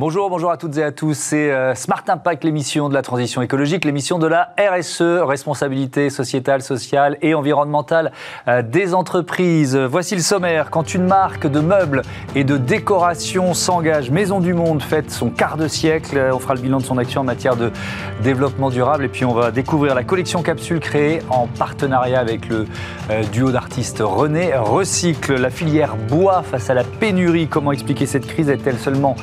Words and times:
Bonjour, 0.00 0.30
bonjour 0.30 0.52
à 0.52 0.56
toutes 0.56 0.76
et 0.76 0.84
à 0.84 0.92
tous. 0.92 1.14
C'est 1.14 1.50
euh, 1.50 1.74
Smart 1.74 2.04
Impact, 2.06 2.44
l'émission 2.44 2.88
de 2.88 2.94
la 2.94 3.02
transition 3.02 3.42
écologique, 3.42 3.84
l'émission 3.84 4.20
de 4.20 4.28
la 4.28 4.54
RSE, 4.56 5.02
responsabilité 5.02 6.08
sociétale, 6.08 6.62
sociale 6.62 7.18
et 7.20 7.34
environnementale 7.34 8.12
euh, 8.46 8.62
des 8.62 8.94
entreprises. 8.94 9.76
Voici 9.76 10.14
le 10.14 10.20
sommaire. 10.20 10.70
Quand 10.70 10.94
une 10.94 11.02
marque 11.02 11.48
de 11.48 11.58
meubles 11.58 12.02
et 12.36 12.44
de 12.44 12.56
décoration 12.56 13.54
s'engage, 13.54 14.12
Maison 14.12 14.38
du 14.38 14.54
Monde 14.54 14.84
fête 14.84 15.10
son 15.10 15.30
quart 15.30 15.56
de 15.56 15.66
siècle. 15.66 16.16
Euh, 16.16 16.32
on 16.32 16.38
fera 16.38 16.54
le 16.54 16.60
bilan 16.60 16.78
de 16.78 16.84
son 16.84 16.96
action 16.96 17.22
en 17.22 17.24
matière 17.24 17.56
de 17.56 17.72
développement 18.22 18.70
durable 18.70 19.04
et 19.04 19.08
puis 19.08 19.24
on 19.24 19.34
va 19.34 19.50
découvrir 19.50 19.96
la 19.96 20.04
collection 20.04 20.42
capsule 20.44 20.78
créée 20.78 21.22
en 21.28 21.48
partenariat 21.48 22.20
avec 22.20 22.48
le 22.48 22.66
duo 23.32 23.50
d'artistes 23.50 24.00
René 24.00 24.54
Recycle. 24.54 25.40
La 25.40 25.50
filière 25.50 25.96
bois 25.96 26.44
face 26.44 26.70
à 26.70 26.74
la 26.74 26.84
pénurie. 26.84 27.48
Comment 27.48 27.72
expliquer 27.72 28.06
cette 28.06 28.28
crise? 28.28 28.48
Est-elle 28.48 28.78
seulement 28.78 29.16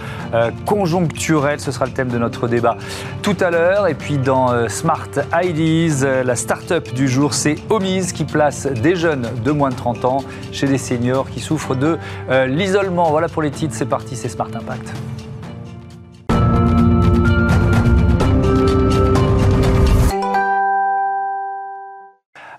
conjoncturelle. 0.65 1.59
Ce 1.59 1.71
sera 1.71 1.85
le 1.85 1.91
thème 1.91 2.09
de 2.09 2.17
notre 2.17 2.47
débat 2.47 2.77
tout 3.21 3.37
à 3.39 3.49
l'heure. 3.49 3.87
Et 3.87 3.93
puis 3.93 4.17
dans 4.17 4.51
euh, 4.51 4.67
Smart 4.67 5.09
Ideas, 5.33 6.03
euh, 6.03 6.23
la 6.23 6.35
start-up 6.35 6.93
du 6.93 7.07
jour, 7.07 7.33
c'est 7.33 7.55
Omise 7.69 8.11
qui 8.11 8.25
place 8.25 8.67
des 8.67 8.95
jeunes 8.95 9.27
de 9.43 9.51
moins 9.51 9.69
de 9.69 9.75
30 9.75 10.05
ans 10.05 10.23
chez 10.51 10.67
des 10.67 10.77
seniors 10.77 11.29
qui 11.29 11.39
souffrent 11.39 11.75
de 11.75 11.97
euh, 12.29 12.47
l'isolement. 12.47 13.09
Voilà 13.09 13.29
pour 13.29 13.41
les 13.41 13.51
titres, 13.51 13.73
c'est 13.75 13.85
parti, 13.85 14.15
c'est 14.15 14.29
Smart 14.29 14.49
Impact. 14.53 14.93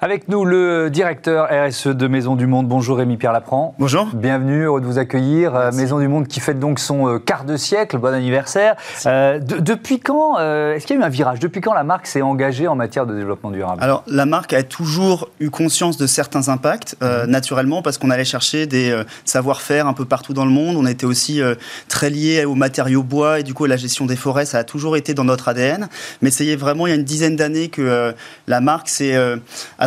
Avec 0.07 0.29
nous, 0.29 0.45
le 0.45 0.89
directeur 0.89 1.49
RSE 1.51 1.89
de 1.89 2.07
Maison 2.07 2.37
du 2.37 2.47
Monde. 2.47 2.69
Bonjour 2.69 2.99
Rémi 2.99 3.17
Pierre 3.17 3.33
Lapran. 3.33 3.75
Bonjour. 3.81 4.07
Bienvenue, 4.15 4.63
heureux 4.63 4.81
de 4.81 4.87
vous 4.87 4.99
accueillir. 4.99 5.57
Euh, 5.57 5.73
Maison 5.73 5.99
du 5.99 6.07
Monde 6.07 6.29
qui 6.29 6.39
fête 6.39 6.61
donc 6.61 6.79
son 6.79 7.09
euh, 7.09 7.19
quart 7.19 7.45
de 7.45 7.57
siècle. 7.57 7.99
Bon 7.99 8.15
anniversaire. 8.15 8.77
Euh, 9.07 9.41
depuis 9.41 9.99
quand, 9.99 10.39
est-ce 10.39 10.87
qu'il 10.87 10.95
y 10.95 10.99
a 11.01 11.03
eu 11.03 11.05
un 11.05 11.09
virage? 11.09 11.41
Depuis 11.41 11.61
quand 11.61 11.75
la 11.75 11.83
marque 11.83 12.07
s'est 12.07 12.23
engagée 12.23 12.69
en 12.69 12.77
matière 12.77 13.05
de 13.05 13.17
développement 13.17 13.51
durable? 13.51 13.83
Alors, 13.83 14.05
la 14.07 14.27
marque 14.27 14.53
a 14.53 14.63
toujours 14.63 15.29
eu 15.41 15.51
conscience 15.51 15.97
de 15.97 16.07
certains 16.07 16.49
impacts, 16.51 16.95
mhm. 17.01 17.29
naturellement, 17.29 17.83
parce 17.83 17.99
qu'on 17.99 18.11
allait 18.11 18.25
chercher 18.25 18.69
des 18.69 18.97
savoir-faire 19.25 19.89
un 19.89 19.93
peu 19.93 20.05
partout 20.05 20.35
dans 20.35 20.45
le 20.45 20.53
monde. 20.53 20.77
On 20.77 20.87
était 20.87 21.07
aussi 21.07 21.41
très 21.89 22.11
lié 22.11 22.45
aux 22.45 22.55
matériaux 22.55 23.03
bois 23.03 23.41
et 23.41 23.43
du 23.43 23.55
coup, 23.55 23.65
à 23.65 23.69
la 23.69 23.77
gestion 23.77 24.07
des 24.07 24.15
forêts, 24.15 24.47
ça 24.47 24.59
a 24.59 24.65
toujours 24.65 24.97
été 24.97 25.15
dans 25.15 25.25
notre 25.25 25.49
ADN. 25.49 25.89
Mais 26.23 26.31
c'est 26.31 26.55
vraiment 26.55 26.87
il 26.87 26.91
y 26.91 26.93
a 26.93 26.97
une 26.97 27.03
dizaine 27.03 27.35
d'années 27.35 27.71
que 27.71 28.15
la 28.47 28.61
marque 28.61 28.89
s'est 28.89 29.17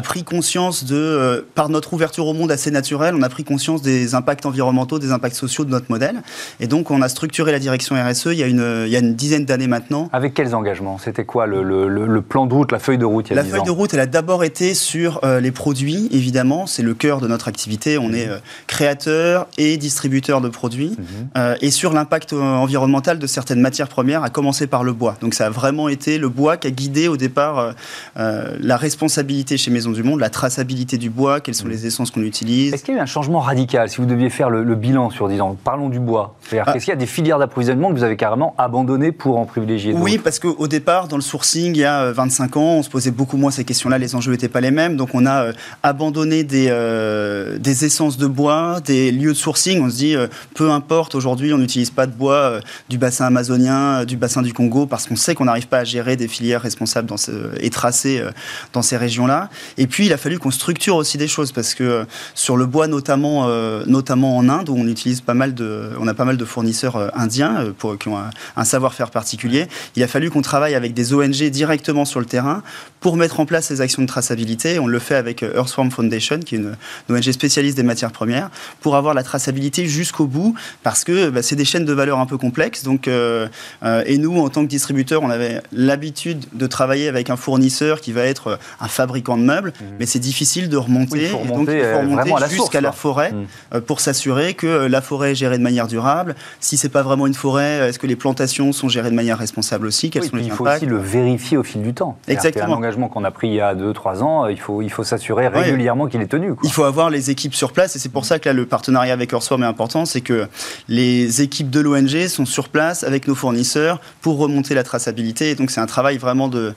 pris 0.09 0.23
conscience 0.23 0.85
de, 0.85 0.95
euh, 0.95 1.41
par 1.53 1.69
notre 1.69 1.93
ouverture 1.93 2.25
au 2.25 2.33
monde 2.33 2.52
assez 2.52 2.71
naturelle, 2.71 3.13
on 3.13 3.21
a 3.21 3.29
pris 3.29 3.43
conscience 3.43 3.83
des 3.83 4.15
impacts 4.15 4.47
environnementaux, 4.47 4.97
des 4.97 5.11
impacts 5.11 5.35
sociaux 5.35 5.65
de 5.65 5.69
notre 5.69 5.85
modèle. 5.89 6.23
Et 6.59 6.65
donc, 6.65 6.89
on 6.89 7.03
a 7.03 7.09
structuré 7.09 7.52
la 7.52 7.59
direction 7.59 7.95
RSE 7.95 8.30
il 8.31 8.39
y 8.39 8.41
a 8.41 8.47
une, 8.47 8.85
il 8.87 8.91
y 8.91 8.95
a 8.95 8.99
une 8.99 9.13
dizaine 9.13 9.45
d'années 9.45 9.67
maintenant. 9.67 10.09
Avec 10.11 10.33
quels 10.33 10.55
engagements? 10.55 10.97
C'était 10.97 11.25
quoi 11.25 11.45
le, 11.45 11.61
le, 11.61 12.21
plan 12.23 12.47
de 12.47 12.53
route, 12.55 12.71
la 12.71 12.80
feuille 12.80 12.97
de 12.97 13.05
route 13.05 13.27
il 13.30 13.35
y 13.35 13.39
a 13.39 13.43
La 13.43 13.47
feuille 13.47 13.61
de 13.61 13.69
route, 13.69 13.93
elle 13.93 13.99
a 13.99 14.07
d'abord 14.07 14.43
été 14.43 14.73
sur 14.73 15.19
euh, 15.23 15.39
les 15.39 15.52
produits, 15.52 16.09
évidemment. 16.11 16.65
C'est 16.65 16.81
le 16.81 16.95
cœur 16.95 17.21
de 17.21 17.27
notre 17.27 17.47
activité. 17.47 17.99
On 17.99 18.11
est 18.11 18.27
euh, 18.27 18.39
créateur 18.65 19.45
et 19.59 19.77
distributeur 19.77 20.41
de 20.41 20.49
produits. 20.49 20.97
Mhm. 20.97 21.55
et 21.61 21.69
sur 21.69 21.93
l'impact 21.93 22.33
environnemental 22.33 23.19
de 23.19 23.27
certaines 23.27 23.61
matières 23.61 23.89
premières, 23.89 24.23
à 24.23 24.31
commencer 24.31 24.65
par 24.65 24.83
le 24.83 24.91
bois. 24.91 25.17
Donc, 25.21 25.35
ça 25.35 25.45
a 25.45 25.49
vraiment 25.52 25.87
été 25.87 26.17
le 26.17 26.30
bois 26.30 26.57
qui 26.57 26.65
a 26.67 26.71
guidé 26.71 27.07
au 27.07 27.17
départ 27.17 27.75
la 28.15 28.77
responsabilité 28.77 29.57
chez 29.57 29.69
Maison 29.69 29.91
du 29.91 29.98
du 30.02 30.08
monde, 30.08 30.19
la 30.22 30.30
traçabilité 30.30 30.97
du 30.97 31.09
bois, 31.09 31.42
quelles 31.42 31.55
sont 31.55 31.67
les 31.67 31.86
essences 31.86 32.11
qu'on 32.11 32.22
utilise. 32.22 32.73
Est-ce 32.73 32.83
qu'il 32.83 32.94
y 32.94 32.97
a 32.97 33.02
eu 33.02 33.03
un 33.03 33.08
changement 33.08 33.39
radical 33.39 33.89
si 33.89 33.97
vous 33.97 34.05
deviez 34.05 34.30
faire 34.30 34.50
le, 34.50 34.75
bilan 34.75 35.09
sur 35.09 35.28
10 35.28 35.42
ans? 35.42 35.58
Parlons 35.61 35.89
du 35.89 36.00
bois. 36.00 36.36
Ah. 36.53 36.73
Est-ce 36.73 36.86
qu'il 36.86 36.94
y 36.94 36.94
a 36.94 36.95
des 36.95 37.05
filières 37.05 37.38
d'approvisionnement 37.38 37.89
que 37.89 37.95
vous 37.95 38.03
avez 38.03 38.15
carrément 38.15 38.55
abandonnées 38.58 39.11
pour 39.11 39.38
en 39.38 39.45
privilégier 39.45 39.93
Oui, 39.93 40.17
parce 40.17 40.39
qu'au 40.39 40.67
départ, 40.67 41.09
dans 41.09 41.17
le 41.17 41.21
sourcing, 41.21 41.76
il 41.76 41.80
y 41.80 41.83
a 41.83 42.11
25 42.11 42.55
euh, 42.55 42.59
ans, 42.59 42.64
on 42.77 42.83
se 42.83 42.89
posait 42.89 43.11
beaucoup 43.11 43.36
moins 43.36 43.52
ces 43.52 43.65
questions-là, 43.65 43.98
les 43.98 44.15
enjeux 44.15 44.32
n'étaient 44.32 44.48
pas 44.48 44.61
les 44.61 44.71
mêmes. 44.71 44.95
Donc 44.95 45.09
on 45.14 45.26
a 45.26 45.43
euh, 45.43 45.54
abandonné 45.83 46.45
des, 46.45 46.67
euh, 46.70 47.58
des 47.58 47.83
essences 47.83 48.17
de 48.17 48.27
bois, 48.27 48.80
des 48.86 49.11
lieux 49.11 49.33
de 49.33 49.38
sourcing. 49.38 49.82
On 49.83 49.89
se 49.89 49.98
dit, 49.98 50.15
peu 50.55 50.71
importe, 50.71 51.15
aujourd'hui, 51.15 51.54
on 51.54 51.58
n'utilise 51.58 51.92
pas 51.92 52.05
de 52.05 52.14
bois 52.14 52.61
du 52.88 52.98
bassin 52.98 53.26
amazonien, 53.26 54.05
du 54.05 54.15
bassin 54.15 54.42
du 54.42 54.54
Congo, 54.54 54.86
parce 54.86 55.08
qu'on 55.08 55.17
sait 55.17 55.36
qu'on 55.36 55.45
n'arrive 55.45 55.67
pas 55.67 55.80
à 55.80 55.83
gérer 55.83 56.15
des 56.15 56.30
filières 56.30 56.61
responsables 56.61 57.08
dans 57.08 57.17
ce, 57.17 57.32
et 57.59 57.70
tracées 57.70 58.23
dans 58.71 58.82
ces 58.82 58.95
régions-là. 58.95 59.49
Et 59.77 59.88
puis, 59.89 60.05
il 60.05 60.14
a 60.14 60.17
fallu 60.17 60.39
qu'on 60.39 60.52
structure 60.52 60.95
aussi 60.95 61.17
des 61.17 61.27
choses 61.27 61.52
parce 61.52 61.73
que 61.73 61.83
euh, 61.83 62.05
sur 62.36 62.58
le 62.58 62.66
bois, 62.66 62.88
notamment, 62.88 63.48
euh, 63.48 63.83
notamment 63.88 64.38
en 64.38 64.48
Inde, 64.48 64.70
où 64.70 64.76
on 64.76 64.88
utilise 64.88 65.22
pas 65.22 65.33
mal 65.33 65.54
de, 65.54 65.89
on 66.00 66.08
a 66.08 66.14
pas 66.14 66.26
mal 66.26 66.38
de 66.38 66.45
fournisseurs 66.45 66.95
euh, 66.95 67.10
indiens 67.14 67.73
qui 68.00 68.08
ont 68.08 68.17
un, 68.55 68.64
savoir-faire 68.64 69.10
particulier, 69.10 69.67
il 69.95 70.04
a 70.04 70.08
fallu 70.08 70.30
qu'on 70.30 70.44
travaille 70.44 70.76
avec 70.76 70.94
des 70.94 71.14
ONG 71.14 71.44
directement 71.50 72.05
sur 72.05 72.20
le 72.20 72.27
terrain 72.27 72.61
pour 73.00 73.17
mettre 73.17 73.39
en 73.39 73.45
place 73.45 73.66
ces 73.66 73.82
actions 73.82 74.02
de 74.02 74.08
traçabilité. 74.08 74.77
On 74.77 74.86
le 74.86 75.00
fait 75.00 75.16
avec 75.16 75.42
Earthworm 75.42 75.89
Foundation, 75.89 76.39
qui 76.39 76.56
est 76.56 76.60
une, 76.60 76.76
ONG 77.10 77.32
spécialiste 77.32 77.76
des 77.76 77.83
matières 77.83 78.11
premières, 78.11 78.52
pour 78.82 78.95
avoir 78.95 79.14
la 79.14 79.23
traçabilité 79.23 79.88
jusqu'au 79.88 80.27
bout, 80.27 80.56
parce 80.83 81.04
que 81.04 81.30
bah, 81.30 81.42
c'est 81.42 81.56
des 81.56 81.66
chaînes 81.66 81.86
de 81.86 81.94
valeur 81.94 82.20
un 82.20 82.27
peu 82.27 82.38
complexes. 82.38 82.83
Donc, 82.83 83.08
et 83.08 84.17
nous, 84.17 84.39
en 84.39 84.50
tant 84.50 84.64
que 84.64 84.70
distributeur, 84.70 85.23
on 85.23 85.30
avait 85.30 85.61
l'habitude 85.71 86.45
de 86.54 86.67
travailler 86.67 87.08
avec 87.08 87.30
un 87.30 87.38
fournisseur 87.38 88.02
qui 88.02 88.11
va 88.11 88.23
être 88.23 88.60
un 88.80 88.88
fabricant 88.88 89.38
de 89.38 89.44
meubles, 89.44 89.73
mmh 89.79 89.85
mais 89.99 90.05
c'est 90.05 90.19
difficile 90.19 90.69
de 90.69 90.77
remonter. 90.77 91.29
donc 91.29 91.67
il 91.69 91.83
faut 91.83 91.99
remonter 91.99 92.33
jusqu'à 92.49 92.81
la 92.81 92.91
forêt 92.91 93.31
mm. 93.31 93.45
euh, 93.75 93.81
pour 93.81 93.99
s'assurer 93.99 94.53
que 94.53 94.87
la 94.87 95.01
forêt 95.01 95.31
est 95.31 95.35
gérée 95.35 95.57
de 95.57 95.63
manière 95.63 95.87
durable. 95.87 96.35
Si 96.59 96.77
c'est 96.77 96.89
pas 96.89 97.01
vraiment 97.01 97.27
une 97.27 97.33
forêt, 97.33 97.89
est-ce 97.89 97.99
que 97.99 98.07
les 98.07 98.15
plantations 98.15 98.71
sont 98.71 98.87
gérées 98.87 99.09
de 99.09 99.15
manière 99.15 99.37
responsable 99.37 99.87
aussi? 99.87 100.09
Quels 100.09 100.23
sont 100.23 100.35
les 100.35 100.43
Il 100.43 100.51
faut 100.51 100.67
aussi 100.67 100.85
le 100.85 100.97
vérifier 100.97 101.57
au 101.57 101.63
fil 101.63 101.81
du 101.81 101.93
temps. 101.93 102.17
Exactement. 102.27 102.65
C'est 102.65 102.71
un 102.71 102.75
engagement 102.75 103.09
qu'on 103.09 103.23
a 103.23 103.31
pris 103.31 103.49
il 103.49 103.55
y 103.55 103.61
a 103.61 103.75
2-3 103.75 104.21
ans. 104.21 104.47
Il 104.47 104.59
faut, 104.59 104.81
il 104.81 104.91
faut 104.91 105.03
s'assurer 105.03 105.47
régulièrement 105.47 106.07
qu'il 106.07 106.21
est 106.21 106.27
tenu. 106.27 106.53
Il 106.63 106.71
faut 106.71 106.83
avoir 106.83 107.09
les 107.09 107.29
équipes 107.29 107.55
sur 107.55 107.73
place 107.73 107.95
et 107.95 107.99
c'est 107.99 108.09
pour 108.09 108.25
ça 108.25 108.39
que 108.39 108.47
là, 108.47 108.53
le 108.53 108.65
partenariat 108.65 109.13
avec 109.13 109.33
Earthworm 109.33 109.63
est 109.63 109.67
important. 109.67 110.05
C'est 110.05 110.21
que 110.21 110.47
les 110.87 111.41
équipes 111.41 111.69
de 111.69 111.79
l'ONG 111.79 112.27
sont 112.27 112.45
sur 112.45 112.69
place 112.69 113.03
avec 113.03 113.27
nos 113.27 113.35
fournisseurs 113.35 113.99
pour 114.21 114.37
remonter 114.37 114.73
la 114.75 114.83
traçabilité. 114.83 115.51
Et 115.51 115.55
donc 115.55 115.71
c'est 115.71 115.81
un 115.81 115.85
travail 115.85 116.17
vraiment 116.17 116.47
de, 116.47 116.73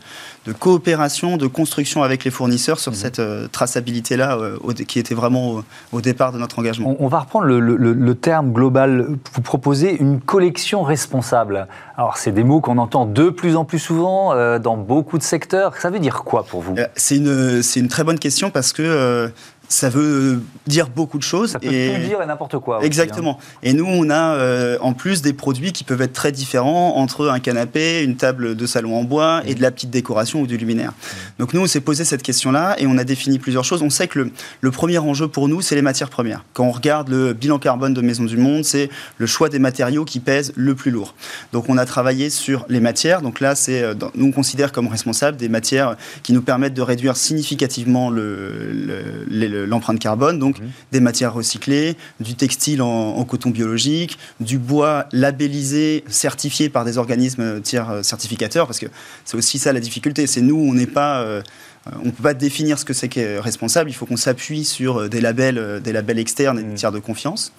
de 0.46 0.52
coopération, 0.52 1.36
de 1.36 1.46
construction 1.46 2.02
avec 2.02 2.24
les 2.24 2.30
fournisseurs 2.30 2.80
sur 2.80 2.91
mhm. 2.92 2.98
cette 2.98 3.18
euh, 3.18 3.48
traçabilité-là 3.50 4.36
euh, 4.36 4.58
qui 4.86 4.98
était 4.98 5.14
vraiment 5.14 5.62
au, 5.92 6.00
départ 6.00 6.32
de 6.32 6.38
notre 6.38 6.58
engagement. 6.58 6.96
On, 6.98 7.08
va 7.08 7.20
reprendre 7.20 7.46
le, 7.46 8.14
terme 8.14 8.52
global. 8.52 9.08
Vous 9.34 9.42
proposez 9.42 9.96
une 10.00 10.20
collection 10.20 10.82
responsable. 10.82 11.66
Alors, 11.96 12.16
c'est 12.16 12.32
des 12.32 12.44
mots 12.44 12.60
qu'on 12.60 12.78
entend 12.78 13.06
de 13.06 13.30
plus 13.30 13.56
en 13.56 13.64
plus 13.64 13.78
souvent 13.78 14.32
euh, 14.32 14.58
dans 14.58 14.76
beaucoup 14.76 15.18
de 15.18 15.22
secteurs. 15.22 15.76
Ça 15.76 15.90
veut 15.90 15.98
dire 15.98 16.22
quoi 16.24 16.44
pour 16.44 16.60
vous? 16.60 16.74
C'est 16.94 17.16
une, 17.16 17.62
une, 17.76 17.88
très 17.88 18.04
bonne 18.04 18.18
question 18.18 18.50
parce 18.50 18.72
que 18.72 19.30
ça 19.72 19.88
veut 19.88 20.42
dire 20.66 20.90
beaucoup 20.90 21.16
de 21.16 21.22
choses. 21.22 21.52
Ça 21.52 21.58
peut 21.58 21.72
et... 21.72 21.94
tout 21.94 22.06
dire 22.06 22.22
et 22.22 22.26
n'importe 22.26 22.58
quoi. 22.58 22.76
Hein. 22.76 22.84
Exactement. 22.84 23.38
Et 23.62 23.72
nous, 23.72 23.86
on 23.86 24.10
a 24.10 24.34
euh, 24.34 24.76
en 24.82 24.92
plus 24.92 25.22
des 25.22 25.32
produits 25.32 25.72
qui 25.72 25.82
peuvent 25.82 26.02
être 26.02 26.12
très 26.12 26.30
différents 26.30 26.96
entre 26.96 27.30
un 27.30 27.40
canapé, 27.40 28.02
une 28.02 28.16
table 28.16 28.54
de 28.54 28.66
salon 28.66 28.94
en 28.94 29.04
bois 29.04 29.40
et 29.46 29.54
de 29.54 29.62
la 29.62 29.70
petite 29.70 29.88
décoration 29.88 30.42
ou 30.42 30.46
du 30.46 30.58
luminaire. 30.58 30.90
Mmh. 30.90 31.16
Donc 31.38 31.54
nous, 31.54 31.62
on 31.62 31.66
s'est 31.66 31.80
posé 31.80 32.04
cette 32.04 32.22
question-là 32.22 32.76
et 32.78 32.86
on 32.86 32.98
a 32.98 33.04
défini 33.04 33.38
plusieurs 33.38 33.64
choses. 33.64 33.82
On 33.82 33.88
sait 33.88 34.08
que 34.08 34.30
le, 34.60 34.70
premier 34.70 34.98
enjeu 34.98 35.26
pour 35.26 35.48
nous, 35.48 35.62
c'est 35.62 35.74
les 35.74 35.82
matières 35.82 36.10
premières. 36.10 36.44
Quand 36.52 36.64
on 36.64 36.70
regarde 36.70 37.08
le 37.08 37.32
bilan 37.32 37.58
carbone 37.58 37.94
de 37.94 38.02
Maison 38.02 38.24
du 38.24 38.36
Monde, 38.36 38.64
c'est 38.64 38.90
le 39.16 39.26
choix 39.26 39.48
des 39.48 39.58
matériaux 39.58 40.04
qui 40.04 40.20
pèsent 40.20 40.52
le 40.54 40.74
plus 40.74 40.90
lourd. 40.90 41.14
Donc 41.54 41.70
on 41.70 41.78
a 41.78 41.86
travaillé 41.86 42.28
sur 42.28 42.66
les 42.68 42.80
matières. 42.80 43.22
Donc 43.22 43.40
là, 43.40 43.54
c'est 43.54 43.82
euh, 43.82 43.94
nous 44.16 44.26
on 44.26 44.32
considère 44.32 44.70
comme 44.70 44.88
responsables 44.88 45.38
des 45.38 45.48
matières 45.48 45.96
qui 46.22 46.34
nous 46.34 46.42
permettent 46.42 46.74
de 46.74 46.82
réduire 46.82 47.16
significativement 47.16 48.10
le, 48.10 48.84
le 49.30 49.61
l'empreinte 49.66 49.98
carbone, 49.98 50.38
donc 50.38 50.56
des 50.90 51.00
matières 51.00 51.34
recyclées, 51.34 51.96
du 52.20 52.34
textile 52.34 52.82
en, 52.82 53.24
coton 53.24 53.50
biologique, 53.50 54.18
du 54.40 54.58
bois 54.58 55.06
labellisé, 55.12 56.04
certifié 56.08 56.68
par 56.68 56.84
des 56.84 56.98
organismes 56.98 57.60
tiers 57.60 57.90
euh, 57.90 58.02
certificateurs, 58.02 58.66
parce 58.66 58.78
que 58.78 58.86
c'est 59.24 59.36
aussi 59.36 59.58
ça 59.58 59.72
la 59.72 59.80
difficulté. 59.80 60.26
C'est 60.26 60.40
nous, 60.40 60.56
on 60.56 60.74
n'est 60.74 60.86
pas 60.86 61.20
euh, 61.20 61.42
on 61.86 62.06
ne 62.06 62.10
peut 62.10 62.22
pas 62.22 62.34
définir 62.34 62.78
ce 62.78 62.84
que 62.84 62.92
c'est 62.92 63.08
qu'est 63.08 63.38
responsable, 63.38 63.90
il 63.90 63.94
faut 63.94 64.06
qu'on 64.06 64.16
s'appuie 64.16 64.64
sur 64.64 65.00
euh, 65.00 65.08
des 65.08 65.20
labels, 65.20 65.58
euh, 65.58 65.80
des 65.80 65.92
labels 65.92 66.18
externes 66.18 66.58
et 66.58 66.62
des 66.62 66.68
mm. 66.68 66.74
tiers 66.74 66.92
de 66.92 67.00
confiance. 67.00 67.52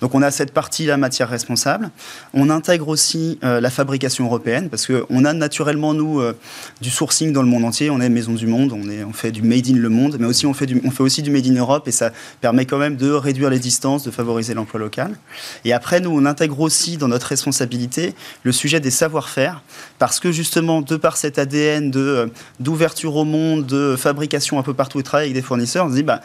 Donc 0.00 0.14
on 0.14 0.22
a 0.22 0.30
cette 0.30 0.52
partie-là, 0.52 0.96
matière 0.96 1.28
responsable. 1.28 1.90
On 2.34 2.50
intègre 2.50 2.88
aussi 2.88 3.38
la 3.42 3.70
fabrication 3.70 4.24
européenne, 4.24 4.68
parce 4.68 4.86
qu'on 4.86 5.24
a 5.24 5.32
naturellement, 5.32 5.94
nous, 5.94 6.20
du 6.80 6.90
sourcing 6.90 7.32
dans 7.32 7.42
le 7.42 7.48
monde 7.48 7.64
entier. 7.64 7.90
On 7.90 8.00
est 8.00 8.08
Maison 8.08 8.32
du 8.32 8.46
Monde, 8.46 8.72
on, 8.72 8.88
est, 8.88 9.04
on 9.04 9.12
fait 9.12 9.30
du 9.30 9.42
Made 9.42 9.68
in 9.68 9.76
le 9.76 9.88
monde, 9.88 10.16
mais 10.18 10.26
aussi 10.26 10.46
on 10.46 10.54
fait, 10.54 10.66
du, 10.66 10.80
on 10.84 10.90
fait 10.90 11.02
aussi 11.02 11.22
du 11.22 11.30
Made 11.30 11.46
in 11.46 11.54
Europe, 11.54 11.88
et 11.88 11.92
ça 11.92 12.12
permet 12.40 12.66
quand 12.66 12.78
même 12.78 12.96
de 12.96 13.10
réduire 13.10 13.50
les 13.50 13.58
distances, 13.58 14.04
de 14.04 14.10
favoriser 14.10 14.54
l'emploi 14.54 14.80
local. 14.80 15.16
Et 15.64 15.72
après, 15.72 16.00
nous, 16.00 16.10
on 16.10 16.24
intègre 16.24 16.60
aussi 16.60 16.96
dans 16.96 17.08
notre 17.08 17.26
responsabilité 17.26 18.14
le 18.42 18.52
sujet 18.52 18.80
des 18.80 18.90
savoir-faire, 18.90 19.62
parce 19.98 20.20
que 20.20 20.32
justement, 20.32 20.82
de 20.82 20.96
par 20.96 21.16
cet 21.16 21.38
ADN 21.38 21.90
d'ouverture 22.60 23.16
au 23.16 23.24
monde, 23.24 23.67
de 23.68 23.96
fabrication 23.96 24.58
un 24.58 24.62
peu 24.62 24.74
partout 24.74 24.98
et 25.00 25.02
travailler 25.02 25.30
avec 25.30 25.40
des 25.40 25.46
fournisseurs, 25.46 25.86
on 25.86 25.90
se 25.90 25.94
dit, 25.94 26.02
bah, 26.02 26.20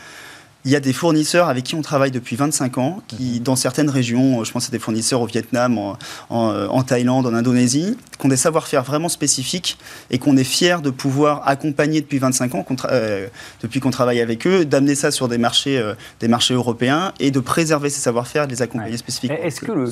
il 0.65 0.71
y 0.71 0.75
a 0.75 0.79
des 0.79 0.93
fournisseurs 0.93 1.49
avec 1.49 1.63
qui 1.63 1.75
on 1.75 1.81
travaille 1.81 2.11
depuis 2.11 2.35
25 2.35 2.77
ans, 2.77 3.01
qui, 3.07 3.35
mhm. 3.37 3.39
dans 3.39 3.55
certaines 3.55 3.89
régions, 3.89 4.43
je 4.43 4.51
pense 4.51 4.67
à 4.67 4.71
des 4.71 4.79
fournisseurs 4.79 5.21
au 5.21 5.25
Vietnam, 5.25 5.77
en, 5.77 5.97
en 6.29 6.83
Thaïlande, 6.83 7.25
en 7.25 7.33
Indonésie, 7.33 7.97
qui 8.17 8.25
ont 8.25 8.29
des 8.29 8.37
savoir-faire 8.37 8.83
vraiment 8.83 9.09
spécifiques 9.09 9.77
et 10.11 10.19
qu'on 10.19 10.37
est 10.37 10.43
fier 10.43 10.81
de 10.81 10.89
pouvoir 10.89 11.41
accompagner 11.45 12.01
depuis 12.01 12.19
25 12.19 12.55
ans, 12.55 12.65
euh, 12.91 13.27
depuis 13.61 13.79
qu'on 13.79 13.91
travaille 13.91 14.21
avec 14.21 14.45
eux, 14.47 14.65
d'amener 14.65 14.95
ça 14.95 15.11
sur 15.11 15.27
des 15.27 15.37
marchés, 15.37 15.77
euh, 15.77 15.93
des 16.19 16.27
marchés 16.27 16.53
européens 16.53 17.13
et 17.19 17.31
de 17.31 17.39
préserver 17.39 17.89
ces 17.89 18.01
savoir-faire, 18.01 18.47
de 18.47 18.51
les 18.51 18.61
accompagner 18.61 18.97
spécifiquement. 18.97 19.37
Est-ce 19.41 19.61
que 19.61 19.71
le, 19.71 19.85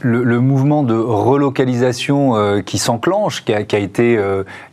le, 0.00 0.24
le, 0.24 0.40
mouvement 0.40 0.82
de 0.82 0.94
relocalisation 0.94 2.36
euh, 2.36 2.60
qui 2.60 2.78
s'enclenche, 2.78 3.44
qui, 3.44 3.52
qui 3.66 3.76
a, 3.76 3.78
été 3.78 4.18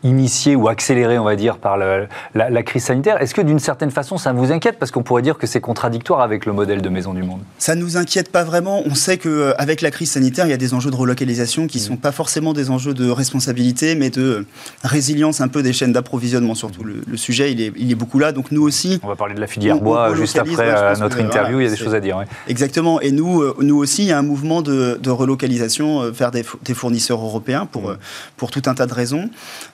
initié 0.03 0.55
ou 0.55 0.67
accéléré, 0.67 1.17
on 1.19 1.23
va 1.23 1.35
dire, 1.35 1.57
par 1.57 1.77
la, 1.77 2.07
la, 2.33 2.63
crise 2.63 2.85
sanitaire, 2.85 3.21
est-ce 3.21 3.33
que 3.33 3.41
d'une 3.41 3.59
certaine 3.59 3.91
façon 3.91 4.17
ça 4.17 4.31
vous 4.33 4.51
inquiète? 4.51 4.79
Parce 4.79 4.91
qu'on 4.91 5.03
pourrait 5.03 5.21
dire 5.21 5.30
que 5.37 5.47
c'est 5.47 5.61
contradictoire 5.61 6.21
avec 6.21 6.45
le 6.45 6.53
modèle 6.53 6.81
de 6.81 6.89
Maison 6.89 7.13
du 7.13 7.23
Monde. 7.23 7.41
Ça 7.57 7.75
ne 7.75 7.81
nous 7.81 7.97
inquiète 7.97 8.31
pas 8.31 8.43
vraiment. 8.43 8.83
On 8.85 8.95
sait 8.95 9.17
qu'avec 9.17 9.81
la 9.81 9.91
crise 9.91 10.11
sanitaire, 10.11 10.45
il 10.45 10.49
y 10.49 10.53
a 10.53 10.57
des 10.57 10.73
enjeux 10.73 10.91
de 10.91 10.95
relocalisation 10.95 11.67
qui 11.67 11.77
ne 11.77 11.83
mmh. 11.83 11.87
sont 11.87 11.97
pas 11.97 12.11
forcément 12.11 12.53
des 12.53 12.69
enjeux 12.69 12.93
de 12.93 13.09
responsabilité, 13.09 13.95
mais 13.95 14.09
de 14.09 14.45
résilience 14.83 15.41
un 15.41 15.47
peu 15.47 15.63
des 15.63 15.73
chaînes 15.73 15.93
d'approvisionnement 15.93 16.55
surtout. 16.55 16.83
Le, 16.83 17.17
sujet, 17.17 17.51
il 17.51 17.61
est, 17.61 17.73
il 17.77 17.91
est, 17.91 17.95
beaucoup 17.95 18.19
là. 18.19 18.31
Donc 18.31 18.51
nous 18.51 18.63
aussi... 18.63 18.99
On 19.03 19.07
va 19.07 19.15
parler 19.15 19.35
de 19.35 19.39
la 19.39 19.47
filière 19.47 19.79
bois 19.79 20.15
juste 20.15 20.37
après 20.37 20.69
euh, 20.69 20.95
notre 20.95 21.19
interview, 21.19 21.59
il 21.59 21.63
y 21.63 21.67
a 21.67 21.69
des 21.69 21.77
choses 21.77 21.95
à 21.95 21.99
dire. 21.99 22.23
Exactement. 22.47 23.01
Et 23.01 23.11
nous, 23.11 23.41
euh, 23.41 23.55
nous 23.59 23.77
aussi, 23.77 24.03
il 24.03 24.07
y 24.07 24.11
a 24.11 24.17
un 24.17 24.23
mouvement 24.23 24.61
de, 24.61 25.09
relocalisation 25.09 26.01
euh, 26.03 26.11
vers 26.11 26.31
des, 26.31 26.45
des, 26.63 26.73
fournisseurs 26.73 27.21
européens 27.21 27.65
pour, 27.65 27.91
mm. 27.91 27.97
pour 28.37 28.51
tout 28.51 28.61
un 28.65 28.73
tas 28.73 28.85
de 28.85 28.93
raisons. 28.93 29.29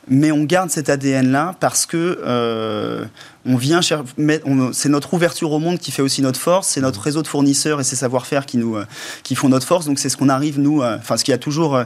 Mais 0.10 0.32
on 0.32 0.44
garde 0.44 0.70
cet 0.70 0.90
ADN-là 0.90 1.56
parce 1.60 1.86
que 1.86 3.08
on 3.48 3.56
vient 3.56 3.82
c'est 3.82 4.90
notre 4.90 5.14
ouverture 5.14 5.52
au 5.52 5.60
monde 5.60 5.80
qui 5.80 5.92
fait 5.92 6.02
aussi 6.02 6.22
notre 6.22 6.40
force, 6.40 6.68
c'est 6.68 6.82
notre 6.82 7.02
réseau 7.02 7.22
de 7.22 7.28
fournisseurs 7.28 7.80
et 7.80 7.84
ses 7.84 7.96
savoir-faire 7.96 8.46
qui 8.46 8.58
nous 8.58 8.78
qui 9.24 9.36
font 9.36 9.50
notre 9.50 9.66
force. 9.66 9.86
Donc 9.86 10.00
c'est 10.00 10.10
ce 10.10 10.18
qu'on 10.18 10.30
arrive 10.30 10.60
nous, 10.60 10.84
enfin 10.84 11.18
ce 11.18 11.24
qui 11.24 11.34
a 11.34 11.38
toujours 11.38 11.80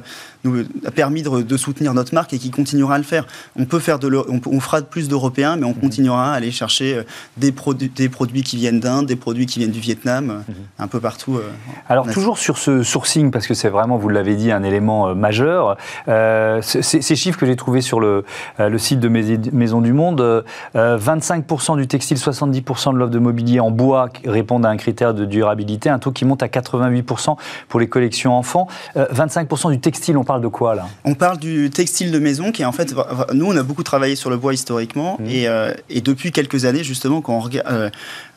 nous 0.44 0.64
a 0.86 0.92
permis 0.92 1.22
de, 1.22 1.58
soutenir 1.58 1.94
notre 1.94 2.14
marque 2.14 2.34
et 2.34 2.40
qui 2.40 2.50
continuera 2.50 2.96
à 2.96 2.98
le 2.98 3.04
faire. 3.04 3.28
On 3.56 3.66
peut 3.66 3.80
faire 3.80 4.00
de, 4.00 4.12
on, 4.28 4.60
fera 4.60 4.82
plus 4.82 5.08
d'Européens, 5.08 5.58
mais 5.58 5.66
on 5.66 5.70
mhm. 5.70 5.82
continuera 5.82 6.34
à 6.34 6.36
aller 6.36 6.52
chercher 6.52 6.96
euh, 6.96 7.04
des, 7.38 7.52
produits, 7.52 7.90
des 7.90 8.10
produits 8.10 8.44
qui 8.44 8.58
viennent 8.58 8.80
d'Inde, 8.80 9.06
des 9.06 9.16
produits 9.16 9.46
qui 9.46 9.60
viennent 9.60 9.72
du 9.72 9.80
Vietnam, 9.80 10.44
mhm. 10.48 10.56
un 10.80 10.88
peu 10.88 11.00
partout. 11.00 11.38
Euh, 11.38 11.50
Alors 11.88 12.08
toujours 12.10 12.38
sur 12.38 12.58
ce 12.58 12.84
sourcing, 12.84 13.32
parce 13.32 13.48
que 13.48 13.54
c'est 13.54 13.70
vraiment, 13.70 13.98
vous 13.98 14.10
l'avez 14.10 14.36
dit, 14.36 14.52
un 14.52 14.64
élément 14.64 15.10
euh, 15.10 15.14
majeur. 15.14 15.78
ces 16.62 17.16
chiffres 17.16 17.40
que 17.40 17.46
j'ai 17.46 17.56
trouvés 17.56 17.82
sur 17.82 18.00
le, 18.00 18.24
le, 18.58 18.78
site 18.78 19.00
de 19.00 19.10
Maison 19.10 19.82
du 19.82 19.94
Monde, 19.94 20.44
25% 20.76 21.51
du 21.76 21.88
textile, 21.88 22.18
70% 22.18 22.94
de 22.94 22.98
l'offre 22.98 23.12
de 23.12 23.20
mobilier 23.20 23.60
en 23.60 23.72
bois 23.72 24.10
répondent 24.26 24.66
à 24.66 24.70
un 24.70 24.78
critère 24.78 25.14
de 25.14 25.26
durabilité, 25.26 25.90
un 25.90 26.00
taux 26.00 26.12
qui 26.12 26.26
monte 26.26 26.44
à 26.44 26.48
88% 26.48 27.36
pour 27.68 27.80
les 27.80 27.88
collections 27.88 28.36
enfants. 28.38 28.68
25% 28.96 29.72
du 29.72 29.80
textile, 29.80 30.18
on 30.18 30.24
parle 30.24 30.42
de 30.42 30.48
quoi 30.48 30.76
là? 30.76 30.88
On 31.04 31.16
parle 31.16 31.38
du 31.38 31.70
textile 31.70 32.12
de 32.12 32.20
maison 32.20 32.52
qui 32.52 32.62
est 32.62 32.66
en 32.66 32.72
fait, 32.72 32.96
nous 33.34 33.46
on 33.46 33.56
a 33.56 33.64
beaucoup 33.64 33.84
travaillé 33.84 34.16
sur 34.16 34.30
le 34.30 34.38
bois 34.38 34.54
historiquement 34.54 35.18
mmh. 35.20 35.26
euh, 35.30 35.74
et, 35.90 36.02
depuis 36.02 36.32
quelques 36.32 36.66
années 36.66 36.84
justement 36.84 37.22
quand 37.22 37.38
on, 37.38 37.50
euh, 37.56 37.90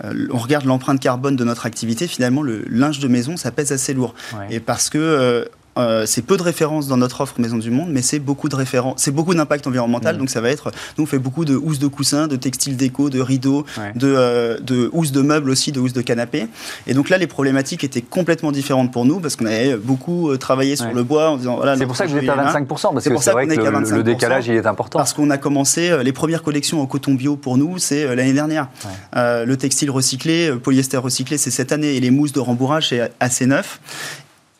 euh, 0.04 0.28
on 0.32 0.38
regarde 0.38 0.64
l'empreinte 0.64 1.00
carbone 1.00 1.36
de 1.36 1.44
notre 1.44 1.66
activité, 1.66 2.06
finalement 2.06 2.42
le 2.42 2.64
linge 2.68 2.98
de 2.98 3.08
maison 3.08 3.36
ça 3.36 3.50
pèse 3.50 3.72
assez 3.72 3.94
lourd. 3.94 4.14
Et 4.50 4.60
parce 4.60 4.90
que 4.90 5.48
euh, 5.78 6.06
c'est 6.06 6.22
peu 6.22 6.36
de 6.36 6.42
références 6.42 6.86
dans 6.86 6.96
notre 6.96 7.20
offre 7.20 7.40
Maison 7.40 7.58
du 7.58 7.70
Monde, 7.70 7.88
mais 7.90 8.02
c'est 8.02 8.18
beaucoup 8.18 8.48
de 8.48 8.56
références, 8.56 8.94
c'est 8.98 9.10
beaucoup 9.10 9.34
d'impact 9.34 9.66
environnemental. 9.66 10.16
Mm. 10.16 10.18
Donc 10.18 10.30
ça 10.30 10.40
va 10.40 10.50
être, 10.50 10.70
nous 10.98 11.04
on 11.04 11.06
fait 11.06 11.18
beaucoup 11.18 11.44
de 11.44 11.56
housses 11.56 11.78
de 11.78 11.88
coussins, 11.88 12.28
de 12.28 12.36
textiles 12.36 12.76
déco, 12.76 13.10
de 13.10 13.20
rideaux, 13.20 13.64
de, 13.94 14.14
euh, 14.16 14.58
de 14.60 14.88
housses 14.92 15.12
de 15.12 15.22
meubles 15.22 15.50
aussi, 15.50 15.72
de 15.72 15.80
housses 15.80 15.92
de 15.92 16.02
canapés. 16.02 16.46
Et 16.86 16.94
donc 16.94 17.08
là, 17.08 17.18
les 17.18 17.26
problématiques 17.26 17.84
étaient 17.84 18.02
complètement 18.02 18.52
différentes 18.52 18.92
pour 18.92 19.04
nous 19.04 19.20
parce 19.20 19.36
qu'on 19.36 19.46
avait 19.46 19.76
beaucoup 19.76 20.30
euh, 20.30 20.38
travaillé 20.38 20.76
sur 20.76 20.92
le 20.92 21.02
bois 21.02 21.30
en 21.30 21.36
disant 21.36 21.56
voilà. 21.56 21.76
C'est 21.76 21.86
pour 21.86 21.96
ça 21.96 22.06
que 22.06 22.10
vous 22.10 22.18
êtes 22.18 22.28
à 22.28 22.36
25 22.36 22.68
parce 22.68 23.04
que 23.04 23.16
c'est 23.18 23.30
vrai 23.30 23.46
que 23.46 23.94
le, 23.94 24.02
décalage 24.02 24.48
il 24.48 24.54
est 24.54 24.66
important. 24.66 24.98
Parce 24.98 25.12
qu'on 25.12 25.30
a 25.30 25.38
commencé 25.38 25.96
les 26.02 26.12
premières 26.12 26.42
collections 26.42 26.80
en 26.80 26.86
coton 26.86 27.14
bio 27.14 27.36
pour 27.36 27.56
nous, 27.56 27.78
c'est 27.78 28.14
l'année 28.14 28.32
dernière. 28.32 28.68
le 29.14 29.54
textile 29.54 29.90
recyclé, 29.90 30.52
polyester 30.62 30.96
recyclé, 30.96 31.38
c'est 31.38 31.50
cette 31.50 31.72
année 31.72 31.94
et 31.94 32.00
les 32.00 32.10
mousses 32.10 32.32
de 32.32 32.40
rembourrage 32.40 32.90
c'est 32.90 33.10
assez 33.20 33.46
neuf. 33.46 33.80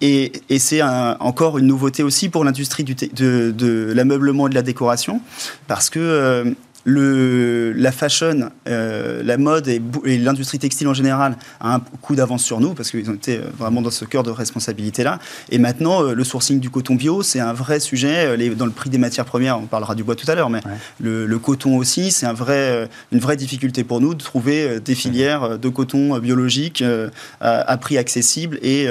Et, 0.01 0.33
c'est 0.59 0.83
encore 0.83 1.59
une 1.59 1.67
nouveauté 1.67 2.03
aussi 2.03 2.29
pour 2.29 2.45
l'industrie 2.45 2.85
de, 2.85 3.51
de 3.51 3.93
l'ameublement 3.95 4.47
et 4.47 4.51
de 4.51 4.55
la 4.55 4.63
décoration, 4.63 5.21
parce 5.67 5.89
que 5.89 5.99
euh, 6.01 6.53
le, 6.85 7.73
la 7.73 7.93
fashion, 7.93 8.51
euh, 8.69 9.23
la 9.23 9.39
mode 9.39 9.69
et, 9.69 9.81
l'industrie 10.19 10.59
textile 10.59 10.89
en 10.89 10.95
général 10.95 11.37
a 11.61 11.77
un 11.77 11.81
coup 11.81 12.15
d'avance 12.15 12.43
sur 12.43 12.61
nous 12.61 12.75
parce 12.75 12.91
qu'ils 12.91 13.09
ont 13.09 13.15
été 13.15 13.39
euh, 13.39 13.45
vraiment 13.57 13.81
dans 13.81 13.91
ce 13.91 14.05
cœur 14.05 14.23
de 14.23 14.31
responsabilité-là. 14.31 15.19
Et 15.51 15.59
maintenant, 15.59 16.03
le 16.03 16.25
sourcing 16.25 16.61
du 16.61 16.69
coton 16.69 16.97
bio, 16.97 17.23
c'est 17.23 17.41
un 17.41 17.55
vrai 17.55 17.81
sujet. 17.81 18.37
dans 18.55 18.67
le 18.67 18.73
prix 18.73 18.91
des 18.91 18.99
matières 18.99 19.25
premières, 19.25 19.59
on 19.59 19.67
parlera 19.67 19.95
du 19.95 20.05
bois 20.05 20.17
tout 20.17 20.31
à 20.31 20.35
l'heure, 20.35 20.51
mais 20.51 20.61
le, 21.01 21.39
coton 21.39 21.79
aussi, 21.79 22.11
c'est 22.11 22.27
un 22.27 22.35
vrai, 22.35 22.89
une 23.13 23.21
vraie 23.21 23.37
difficulté 23.37 23.85
pour 23.85 24.01
nous 24.01 24.15
de 24.15 24.23
trouver 24.23 24.81
des 24.81 24.95
filières 24.95 25.59
de 25.59 25.69
coton 25.69 26.19
biologique 26.19 26.85
à, 27.41 27.61
à, 27.61 27.77
prix 27.79 27.97
accessible 27.97 28.59
et 28.63 28.87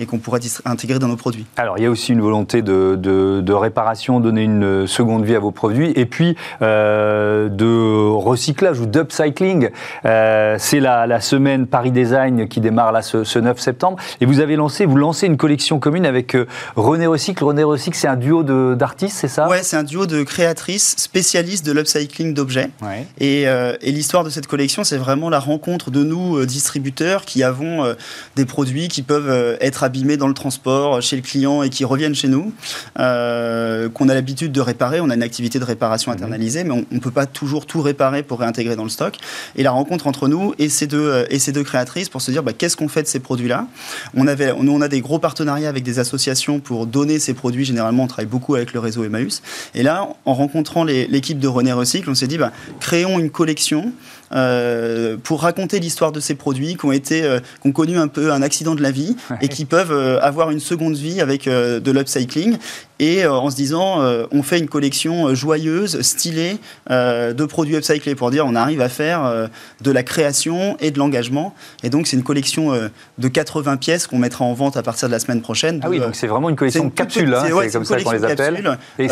et 0.00 0.06
qu'on 0.06 0.18
pourra 0.18 0.38
intégrer 0.64 0.98
dans 0.98 1.08
nos 1.08 1.16
produits. 1.16 1.44
Alors, 1.56 1.76
il 1.78 1.84
y 1.84 1.86
a 1.86 1.90
aussi 1.90 2.12
une 2.12 2.22
volonté 2.22 2.62
de, 2.62 2.96
de, 2.96 3.52
réparation, 3.52 4.18
donner 4.18 4.44
une 4.44 4.86
seconde 4.86 5.24
vie 5.24 5.34
à 5.34 5.38
vos 5.38 5.50
produits, 5.50 5.92
et 5.94 6.06
puis 6.06 6.36
euh, 6.62 7.48
de 7.50 8.08
recyclage 8.08 8.80
ou 8.80 8.86
d'upcycling. 8.86 9.68
Euh, 10.06 10.56
c'est 10.58 10.80
la, 10.80 11.06
la, 11.06 11.20
semaine 11.20 11.66
Paris 11.66 11.90
Design 11.90 12.48
qui 12.48 12.60
démarre 12.60 12.92
là 12.92 13.02
ce, 13.02 13.38
9 13.38 13.60
septembre, 13.60 13.98
et 14.22 14.26
vous 14.26 14.40
avez 14.40 14.56
lancé, 14.56 14.86
vous 14.86 14.96
lancez 14.96 15.26
une 15.26 15.36
collection 15.36 15.78
commune 15.78 16.06
avec 16.06 16.34
euh, 16.34 16.46
René 16.76 17.06
Recycle. 17.06 17.44
René 17.44 17.62
Recycle, 17.62 17.96
c'est 17.96 18.08
un 18.08 18.16
duo 18.16 18.42
d'artistes, 18.42 19.18
c'est 19.18 19.28
ça? 19.28 19.48
Ouais, 19.48 19.62
c'est 19.62 19.76
un 19.76 19.84
duo 19.84 20.06
de 20.06 20.22
créatrices 20.22 20.94
spécialistes 20.96 21.66
de 21.66 21.72
l'upcycling 21.72 22.32
d'objets. 22.32 22.70
Et, 23.18 23.42
et 23.42 23.92
l'histoire 23.92 24.24
de 24.24 24.30
cette 24.30 24.46
collection, 24.46 24.82
c'est 24.82 24.96
vraiment 24.96 25.28
la 25.28 25.38
rencontre 25.38 25.90
de 25.90 26.02
nous, 26.02 26.44
distributeurs, 26.46 27.26
qui 27.26 27.42
avons 27.42 27.94
des 28.36 28.46
produits 28.46 28.88
qui 28.88 29.02
peuvent 29.02 29.58
être 29.60 29.84
abîmés 29.90 30.16
dans 30.16 30.28
le 30.28 30.34
transport 30.34 31.02
chez 31.02 31.16
le 31.16 31.22
client 31.22 31.64
et 31.64 31.68
qui 31.68 31.84
reviennent 31.84 32.14
chez 32.14 32.28
nous, 32.28 32.52
euh, 33.00 33.88
qu'on 33.88 34.08
a 34.08 34.14
l'habitude 34.14 34.52
de 34.52 34.60
réparer. 34.60 35.00
On 35.00 35.10
a 35.10 35.14
une 35.14 35.22
activité 35.22 35.58
de 35.58 35.64
réparation 35.64 36.12
mhm. 36.12 36.16
internalisée, 36.16 36.62
mais 36.62 36.70
on 36.70 36.84
ne 36.94 37.00
peut 37.00 37.10
pas 37.10 37.26
toujours 37.26 37.66
tout 37.66 37.82
réparer 37.82 38.22
pour 38.22 38.38
réintégrer 38.38 38.76
dans 38.76 38.84
le 38.84 38.88
stock. 38.90 39.16
Et 39.56 39.64
la 39.64 39.72
rencontre 39.72 40.06
entre 40.06 40.28
nous 40.28 40.54
et 40.58 40.68
ces 40.68 40.86
deux, 40.86 41.08
euh, 41.08 41.24
et 41.28 41.40
ces 41.40 41.50
deux 41.50 41.64
créatrices 41.64 42.08
pour 42.08 42.22
se 42.22 42.30
dire 42.30 42.44
bah, 42.44 42.52
qu'est-ce 42.52 42.76
qu'on 42.76 42.88
fait 42.88 43.02
de 43.02 43.08
ces 43.08 43.18
produits-là? 43.18 43.66
On, 44.14 44.28
avait, 44.28 44.54
nous, 44.54 44.72
on 44.72 44.80
a 44.80 44.88
des 44.88 45.00
gros 45.00 45.18
partenariats 45.18 45.68
avec 45.68 45.82
des 45.82 45.98
associations 45.98 46.60
pour 46.60 46.86
donner 46.86 47.18
ces 47.18 47.34
produits. 47.34 47.64
Généralement, 47.64 48.04
on 48.04 48.06
travaille 48.06 48.26
beaucoup 48.26 48.54
avec 48.54 48.72
le 48.72 48.78
réseau 48.78 49.02
Emmaüs. 49.02 49.42
Et 49.74 49.82
là, 49.82 50.08
en 50.24 50.34
rencontrant 50.34 50.84
l'équipe 50.84 51.40
de 51.40 51.48
René 51.48 51.72
Recycle, 51.72 52.08
on 52.08 52.14
s'est 52.14 52.28
dit 52.28 52.38
bah, 52.38 52.52
créons 52.78 53.18
une 53.18 53.30
collection 53.30 53.92
euh, 54.32 55.16
pour 55.22 55.42
raconter 55.42 55.80
l'histoire 55.80 56.12
de 56.12 56.20
ces 56.20 56.36
produits 56.36 56.76
qui 56.76 56.84
ont 56.84 56.92
été, 56.92 57.24
euh, 57.24 57.40
qui 57.62 57.68
ont 57.68 57.72
connu 57.72 57.98
un 57.98 58.06
peu 58.06 58.32
un 58.32 58.42
accident 58.42 58.76
de 58.76 58.82
la 58.82 58.92
vie 58.92 59.16
et 59.40 59.48
qui 59.48 59.64
peuvent 59.64 59.90
euh, 59.90 60.20
avoir 60.20 60.50
une 60.50 60.60
seconde 60.60 60.94
vie 60.94 61.20
avec 61.20 61.48
de 61.48 61.90
l'upcycling 61.90 62.56
et 63.00 63.26
en 63.26 63.48
se 63.48 63.56
disant 63.56 63.98
on 64.30 64.42
fait 64.42 64.58
une 64.58 64.68
collection 64.68 65.34
joyeuse, 65.34 66.02
stylée 66.02 66.58
de 66.90 67.44
produits 67.46 67.76
upcyclés 67.76 68.14
pour 68.14 68.30
dire 68.30 68.44
on 68.46 68.54
arrive 68.54 68.82
à 68.82 68.90
faire 68.90 69.48
de 69.80 69.90
la 69.90 70.02
création 70.02 70.76
et 70.80 70.90
de 70.90 70.98
l'engagement. 70.98 71.54
Et 71.82 71.88
donc 71.88 72.06
c'est 72.06 72.18
une 72.18 72.22
collection 72.22 72.72
de 73.16 73.28
80 73.28 73.78
pièces 73.78 74.06
qu'on 74.06 74.18
mettra 74.18 74.44
en 74.44 74.52
vente 74.52 74.76
à 74.76 74.82
partir 74.82 75.08
de 75.08 75.12
la 75.12 75.18
semaine 75.18 75.40
prochaine. 75.40 75.80
ah 75.82 75.88
oui, 75.88 75.98
donc 75.98 76.14
c'est 76.14 76.26
vraiment 76.26 76.50
une 76.50 76.56
collection 76.56 76.84
de 76.84 76.90
capsules, 76.90 77.32
hein, 77.32 77.44
c'est 77.62 77.72
comme 77.72 77.86
ça 77.86 77.98
qu'on 78.02 78.12
les 78.12 78.24
appelle. 78.24 78.78
Et 78.98 79.08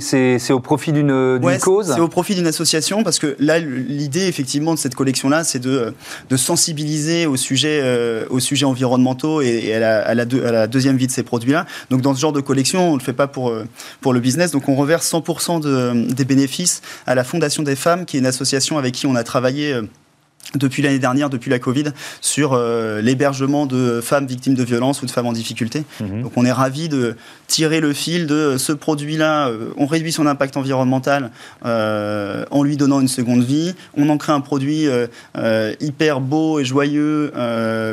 c'est 0.00 0.52
au 0.52 0.60
profit 0.60 0.92
d'une 0.92 1.38
cause 1.60 1.92
C'est 1.94 2.00
au 2.00 2.08
profit 2.08 2.36
d'une 2.36 2.46
association 2.46 3.04
parce 3.04 3.18
que 3.18 3.36
là 3.38 3.58
l'idée 3.58 4.26
effectivement 4.26 4.55
de 4.60 4.78
cette 4.78 4.94
collection-là, 4.94 5.44
c'est 5.44 5.58
de, 5.58 5.94
de, 6.28 6.36
sensibiliser 6.36 7.26
au 7.26 7.36
sujet, 7.36 7.80
euh, 7.82 8.26
aux 8.30 8.40
sujets 8.40 8.66
environnementaux 8.66 9.40
et, 9.42 9.74
à, 9.74 10.14
la, 10.14 10.66
deuxième 10.66 10.96
vie 10.96 11.06
de 11.06 11.12
ces 11.12 11.22
produits-là. 11.22 11.66
Donc 11.90 12.02
dans 12.02 12.14
ce 12.14 12.20
genre 12.20 12.32
de 12.32 12.40
collection, 12.40 12.90
on 12.90 12.92
ne 12.94 12.98
le 12.98 13.04
fait 13.04 13.12
pas 13.12 13.26
pour, 13.26 13.50
euh, 13.50 13.64
pour 14.00 14.12
le 14.12 14.20
business. 14.20 14.50
Donc 14.50 14.68
on 14.68 14.74
reverse 14.74 15.10
100% 15.10 15.60
de, 15.60 16.12
des 16.12 16.24
bénéfices 16.24 16.82
à 17.06 17.14
la 17.14 17.24
Fondation 17.24 17.62
des 17.62 17.76
femmes, 17.76 18.04
qui 18.06 18.16
est 18.16 18.20
une 18.20 18.26
association 18.26 18.78
avec 18.78 18.94
qui 18.94 19.06
on 19.06 19.14
a 19.14 19.24
travaillé 19.24 19.72
euh, 19.72 19.82
depuis 20.54 20.82
l'année 20.82 20.98
dernière, 20.98 21.30
depuis 21.30 21.50
la 21.50 21.58
Covid, 21.58 21.86
sur 22.20 22.52
euh, 22.52 23.00
l'hébergement 23.00 23.66
de 23.66 24.00
femmes 24.00 24.26
victimes 24.26 24.54
de 24.54 24.62
violences 24.62 25.02
ou 25.02 25.06
de 25.06 25.10
femmes 25.10 25.26
en 25.26 25.32
difficulté. 25.32 25.84
Mhm. 26.00 26.22
Donc 26.22 26.32
on 26.36 26.44
est 26.44 26.52
ravi 26.52 26.88
de 26.88 27.16
tirer 27.46 27.80
le 27.80 27.92
fil 27.92 28.26
de 28.26 28.56
ce 28.56 28.72
produit-là. 28.72 29.48
Euh, 29.48 29.70
on 29.76 29.86
réduit 29.86 30.12
son 30.12 30.26
impact 30.26 30.56
environnemental 30.56 31.30
euh, 31.64 32.44
en 32.50 32.62
lui 32.62 32.76
donnant 32.76 33.00
une 33.00 33.08
seconde 33.08 33.42
vie. 33.42 33.74
On 33.96 34.08
en 34.08 34.18
crée 34.18 34.32
un 34.32 34.40
produit 34.40 34.86
hyper 35.80 36.20
beau 36.20 36.60
et 36.60 36.64
joyeux 36.64 37.32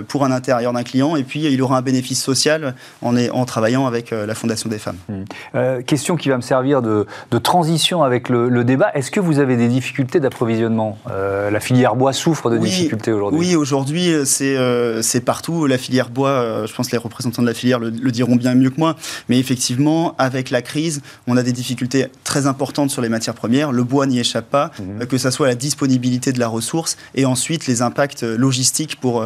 pour 0.08 0.26
un 0.26 0.32
intérieur 0.32 0.74
d'un 0.74 0.84
client. 0.84 1.16
Et 1.16 1.24
puis 1.24 1.44
il 1.44 1.62
aura 1.62 1.78
un 1.78 1.82
bénéfice 1.82 2.22
social 2.22 2.76
en, 3.02 3.16
en 3.18 3.46
travaillant 3.46 3.86
avec 3.86 4.12
la 4.12 4.36
Fondation 4.36 4.70
des 4.70 4.80
femmes. 4.80 4.98
Mhm. 5.10 5.84
question 5.84 6.16
qui 6.16 6.30
va 6.30 6.38
me 6.38 6.42
servir 6.42 6.82
de, 6.82 7.06
transition 7.40 8.04
avec 8.04 8.30
le, 8.30 8.50
le 8.50 8.64
débat. 8.64 8.92
Est-ce 8.94 9.12
que 9.12 9.20
vous 9.20 9.40
avez 9.40 9.58
des 9.58 9.68
difficultés 9.68 10.20
d'approvisionnement? 10.20 10.98
La 11.08 11.60
filière 11.60 11.96
bois 11.96 12.14
souffre 12.14 12.43
souffre 12.44 12.56
de 12.56 12.64
difficultés 12.64 13.12
aujourd'hui. 13.12 13.40
Oui, 13.40 13.56
aujourd'hui, 13.56 14.14
c'est 14.26 15.22
partout. 15.26 15.68
La 15.68 15.78
filière 15.78 16.10
bois, 16.10 16.66
je 16.66 16.74
pense 16.74 16.88
que 16.88 16.92
les 16.92 16.98
représentants 16.98 17.42
de 17.42 17.48
la 17.48 17.54
filière 17.54 17.80
le, 17.80 17.92
diront 17.92 18.36
bien 18.36 18.56
mieux 18.56 18.70
que 18.70 18.80
moi, 18.80 18.96
mais 19.30 19.40
effectivement, 19.40 20.16
avec 20.18 20.50
la 20.50 20.62
crise, 20.62 21.02
on 21.28 21.38
a 21.38 21.44
des 21.44 21.52
difficultés 21.52 22.08
très 22.24 22.48
importantes 22.48 22.90
sur 22.92 23.02
les 23.02 23.10
matières 23.10 23.34
premières. 23.34 23.72
Le 23.72 23.84
bois 23.84 24.06
n'y 24.06 24.20
échappe 24.20 24.50
pas, 24.50 24.72
mhm. 24.80 25.08
que 25.08 25.18
ce 25.18 25.32
soit 25.32 25.48
la 25.48 25.56
disponibilité 25.56 26.32
de 26.32 26.40
la 26.40 26.48
ressource 26.48 26.98
et 27.16 27.26
ensuite 27.26 27.68
les 27.68 27.82
impacts 27.82 28.24
logistiques 28.24 29.00
pour 29.00 29.24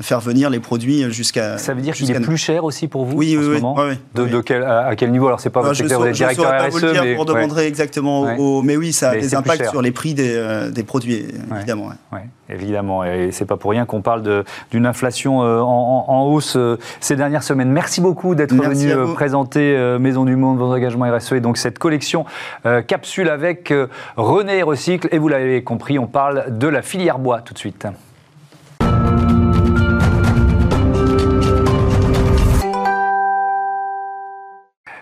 faire 0.00 0.20
venir 0.20 0.50
les 0.50 0.60
produits 0.60 1.10
jusqu'à. 1.10 1.58
Ça 1.58 1.74
veut 1.74 1.82
dire 1.82 1.94
qu'il 1.94 2.10
est 2.10 2.20
plus 2.20 2.36
cher 2.36 2.64
aussi 2.64 2.88
pour 2.88 3.04
vous 3.04 3.16
oui, 3.16 3.36
en 3.36 3.40
oui, 3.40 3.56
ce 3.56 3.60
moment 3.60 3.76
de, 4.14 4.40
quel, 4.40 4.62
à, 4.62 4.94
quel 4.96 5.10
niveau? 5.10 5.26
Alors, 5.26 5.40
c'est 5.40 5.50
pas 5.50 5.62
votre 5.62 5.76
secteur, 5.76 6.00
vous 6.00 6.06
êtes 6.06 6.14
directeur 6.14 6.46
RSE, 6.46 6.72
vous 6.72 6.86
mais... 7.02 7.14
Vous 7.14 7.24
demanderez 7.24 7.66
exactement 7.66 8.36
au... 8.36 8.62
Mais 8.62 8.76
oui, 8.76 8.92
ça 8.92 9.10
a 9.10 9.16
des 9.16 9.34
impacts 9.34 9.68
sur 9.70 9.82
les 9.82 9.92
prix 9.92 10.14
des, 10.14 10.34
euh, 10.34 10.70
des 10.70 10.82
produits, 10.82 11.26
évidemment. 11.56 11.90
Évidemment. 12.50 13.04
Et 13.04 13.30
c'est 13.32 13.44
pas 13.44 13.56
pour 13.56 13.70
rien 13.70 13.86
qu'on 13.86 14.02
parle 14.02 14.44
d'une 14.70 14.86
inflation 14.86 15.42
euh, 15.42 15.60
en, 15.60 16.04
en, 16.08 16.24
hausse 16.24 16.56
euh, 16.56 16.78
ces 17.00 17.16
dernières 17.16 17.42
semaines. 17.42 17.70
Merci 17.70 18.00
beaucoup 18.00 18.34
d'être 18.34 18.54
venu 18.54 19.14
présenter 19.14 19.96
Maison 19.98 20.24
du 20.24 20.36
Monde, 20.36 20.58
vos 20.58 20.72
engagements 20.72 21.10
RSE 21.10 21.32
et 21.32 21.40
donc 21.40 21.56
cette 21.56 21.78
collection 21.78 22.24
capsule 22.86 23.28
avec 23.28 23.72
René 24.16 24.62
Recycle. 24.62 25.08
Et 25.12 25.18
vous 25.18 25.28
l'avez 25.28 25.62
compris, 25.62 25.98
on 25.98 26.06
parle 26.06 26.58
de 26.58 26.68
la 26.68 26.82
filière 26.82 27.18
bois 27.18 27.40
tout 27.40 27.54
de 27.54 27.58
suite. 27.58 27.86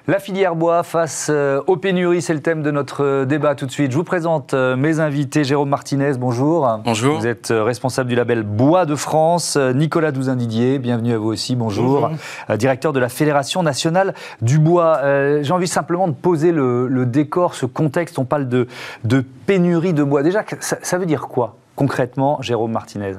La 0.08 0.20
filière 0.20 0.54
bois 0.54 0.84
face 0.84 1.26
euh, 1.28 1.60
aux 1.66 1.76
pénuries, 1.76 2.22
c'est 2.22 2.32
le 2.32 2.40
thème 2.40 2.62
de 2.62 2.70
notre 2.70 3.04
euh, 3.04 3.24
débat 3.26 3.54
tout 3.54 3.66
de 3.66 3.70
suite. 3.70 3.92
Je 3.92 3.96
vous 3.98 4.04
présente 4.04 4.54
euh, 4.54 4.74
mes 4.74 5.00
invités. 5.00 5.44
Jérôme 5.44 5.68
Martinez, 5.68 6.12
bonjour. 6.16 6.66
Bonjour. 6.82 7.18
Vous 7.18 7.26
êtes 7.26 7.52
responsable 7.54 8.08
du 8.08 8.14
label 8.14 8.42
Bois 8.42 8.86
de 8.86 8.94
France. 8.94 9.58
Nicolas 9.58 10.10
Douzin-Didier, 10.10 10.78
bienvenue 10.78 11.12
à 11.12 11.18
vous 11.18 11.28
aussi, 11.28 11.56
bonjour. 11.56 12.10
Directeur 12.56 12.94
de 12.94 13.00
la 13.00 13.10
Fédération 13.10 13.62
nationale 13.62 14.14
du 14.40 14.58
bois. 14.58 15.02
J'ai 15.42 15.52
envie 15.52 15.68
simplement 15.68 16.08
de 16.08 16.14
poser 16.14 16.52
le, 16.52 17.04
décor, 17.04 17.54
ce 17.54 17.66
contexte. 17.66 18.18
On 18.18 18.24
parle 18.24 18.48
de, 18.48 18.66
de 19.04 19.22
pénurie 19.44 19.92
de 19.92 20.04
bois. 20.04 20.22
Déjà, 20.22 20.42
ça, 20.60 20.78
ça 20.80 20.96
veut 20.96 21.04
dire 21.04 21.28
quoi 21.28 21.56
concrètement, 21.76 22.40
Jérôme 22.40 22.72
Martinez? 22.72 23.16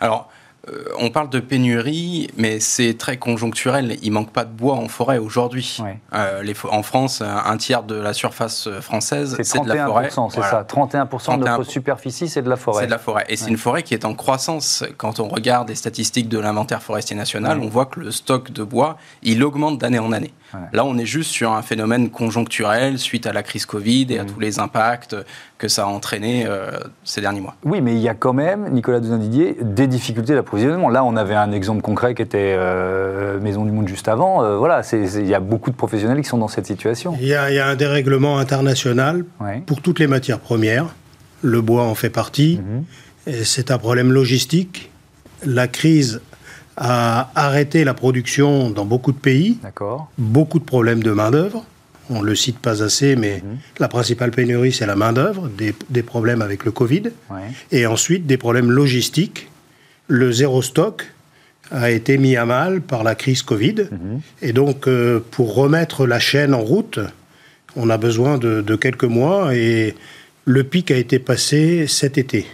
Alors, 0.00 0.28
on 0.98 1.10
parle 1.10 1.30
de 1.30 1.40
pénurie, 1.40 2.28
mais 2.36 2.60
c'est 2.60 2.94
très 2.94 3.16
conjoncturel. 3.16 3.96
Il 4.02 4.12
manque 4.12 4.32
pas 4.32 4.44
de 4.44 4.50
bois 4.50 4.74
en 4.74 4.88
forêt 4.88 5.18
aujourd'hui. 5.18 5.78
Euh, 6.12 6.54
en 6.70 6.82
France, 6.82 7.22
un 7.22 7.56
tiers 7.56 7.82
de 7.82 7.94
la 7.94 8.12
surface 8.12 8.68
française, 8.80 9.36
c'est 9.42 9.62
de 9.62 9.68
la 9.68 9.86
forêt. 9.86 10.10
C'est 10.10 10.42
ça, 10.42 10.66
31%, 10.68 11.38
de 11.38 11.44
notre 11.44 11.62
superficie, 11.64 12.28
c'est 12.28 12.42
de 12.42 12.48
la 12.48 12.56
forêt. 12.56 12.82
C'est 12.82 12.86
de 12.86 12.90
la 12.90 12.98
forêt. 12.98 13.24
Et 13.28 13.36
c'est 13.36 13.50
une 13.50 13.56
forêt 13.56 13.82
qui 13.82 13.94
est 13.94 14.04
en 14.04 14.14
croissance. 14.14 14.84
Quand 14.96 15.20
on 15.20 15.28
regarde 15.28 15.68
les 15.68 15.74
statistiques 15.74 16.28
de 16.28 16.38
l'inventaire 16.38 16.82
forestier 16.82 17.16
national, 17.16 17.60
on 17.60 17.68
voit 17.68 17.86
que 17.86 18.00
le 18.00 18.10
stock 18.10 18.50
de 18.50 18.62
bois, 18.62 18.96
il 19.22 19.42
augmente 19.44 19.78
d'année 19.78 19.98
en 19.98 20.12
année. 20.12 20.32
Là, 20.72 20.84
on 20.84 20.96
est 20.98 21.06
juste 21.06 21.30
sur 21.30 21.52
un 21.52 21.62
phénomène 21.62 22.10
conjoncturel 22.10 22.98
suite 22.98 23.26
à 23.26 23.32
la 23.32 23.42
crise 23.42 23.66
Covid 23.66 24.06
et 24.10 24.18
à 24.18 24.24
mmh. 24.24 24.26
tous 24.26 24.40
les 24.40 24.58
impacts 24.58 25.16
que 25.58 25.68
ça 25.68 25.84
a 25.84 25.86
entraîné 25.86 26.44
euh, 26.46 26.70
ces 27.04 27.20
derniers 27.20 27.40
mois. 27.40 27.56
Oui, 27.64 27.80
mais 27.80 27.94
il 27.94 28.00
y 28.00 28.08
a 28.08 28.14
quand 28.14 28.32
même, 28.32 28.70
Nicolas 28.70 29.00
Douzin-Didier, 29.00 29.56
des 29.60 29.86
difficultés 29.86 30.34
d'approvisionnement. 30.34 30.88
Là, 30.88 31.04
on 31.04 31.16
avait 31.16 31.34
un 31.34 31.52
exemple 31.52 31.82
concret 31.82 32.14
qui 32.14 32.22
était 32.22 32.54
euh, 32.56 33.40
Maison 33.40 33.64
du 33.64 33.72
Monde 33.72 33.88
juste 33.88 34.08
avant. 34.08 34.42
Euh, 34.42 34.56
voilà, 34.56 34.82
il 34.92 35.26
y 35.26 35.34
a 35.34 35.40
beaucoup 35.40 35.70
de 35.70 35.76
professionnels 35.76 36.20
qui 36.20 36.28
sont 36.28 36.38
dans 36.38 36.48
cette 36.48 36.66
situation. 36.66 37.16
Il 37.20 37.26
y 37.26 37.34
a, 37.34 37.66
un 37.66 37.74
dérèglement 37.74 38.38
international 38.38 39.24
pour 39.66 39.80
toutes 39.80 39.98
les 39.98 40.06
matières 40.06 40.40
premières. 40.40 40.86
Le 41.42 41.60
bois 41.60 41.84
en 41.84 41.94
fait 41.94 42.10
partie. 42.10 42.60
Mhm. 43.26 43.42
C'est 43.44 43.70
un 43.70 43.78
problème 43.78 44.12
logistique. 44.12 44.90
La 45.44 45.68
crise 45.68 46.20
a 46.76 47.30
arrêté 47.34 47.84
la 47.84 47.94
production 47.94 48.70
dans 48.70 48.84
beaucoup 48.84 49.12
de 49.12 49.18
pays. 49.18 49.58
D'accord. 49.62 50.10
Beaucoup 50.18 50.58
de 50.58 50.64
problèmes 50.64 51.02
de 51.02 51.10
main-d'œuvre. 51.10 51.64
On 52.08 52.20
ne 52.20 52.26
le 52.26 52.34
cite 52.34 52.58
pas 52.58 52.82
assez, 52.82 53.16
mais 53.16 53.42
mhm. 53.44 53.58
la 53.80 53.88
principale 53.88 54.30
pénurie, 54.30 54.72
c'est 54.72 54.86
la 54.86 54.94
main-d'œuvre, 54.94 55.48
des, 55.48 56.02
problèmes 56.02 56.42
avec 56.42 56.64
le 56.64 56.70
Covid. 56.70 57.04
Et 57.72 57.86
ensuite, 57.86 58.26
des 58.26 58.36
problèmes 58.36 58.70
logistiques. 58.70 59.48
Le 60.06 60.30
zéro 60.30 60.62
stock 60.62 61.04
a 61.72 61.90
été 61.90 62.16
mis 62.16 62.36
à 62.36 62.46
mal 62.46 62.80
par 62.80 63.02
la 63.02 63.16
crise 63.16 63.42
Covid. 63.42 63.88
Mhm. 63.90 64.20
Et 64.42 64.52
donc, 64.52 64.86
euh, 64.86 65.20
pour 65.32 65.54
remettre 65.54 66.06
la 66.06 66.20
chaîne 66.20 66.54
en 66.54 66.60
route, 66.60 67.00
on 67.74 67.90
a 67.90 67.98
besoin 67.98 68.38
de, 68.38 68.76
quelques 68.76 69.04
mois. 69.04 69.54
Et 69.54 69.94
le 70.44 70.62
pic 70.62 70.90
a 70.90 70.96
été 70.96 71.18
passé 71.18 71.86
cet 71.88 72.18
été. 72.18 72.46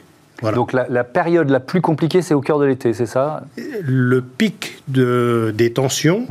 Donc 0.51 0.73
la, 0.73 1.05
période 1.05 1.51
la 1.51 1.61
plus 1.61 1.81
compliquée, 1.81 2.23
c'est 2.23 2.35
au 2.35 2.41
cœur 2.41 2.59
de 2.59 2.65
l'été, 2.65 2.93
c'est 2.93 3.07
ça? 3.07 3.45
Le 3.83 4.21
pic 4.21 4.83
de, 4.89 5.53
des 5.57 5.73
tensions 5.73 6.27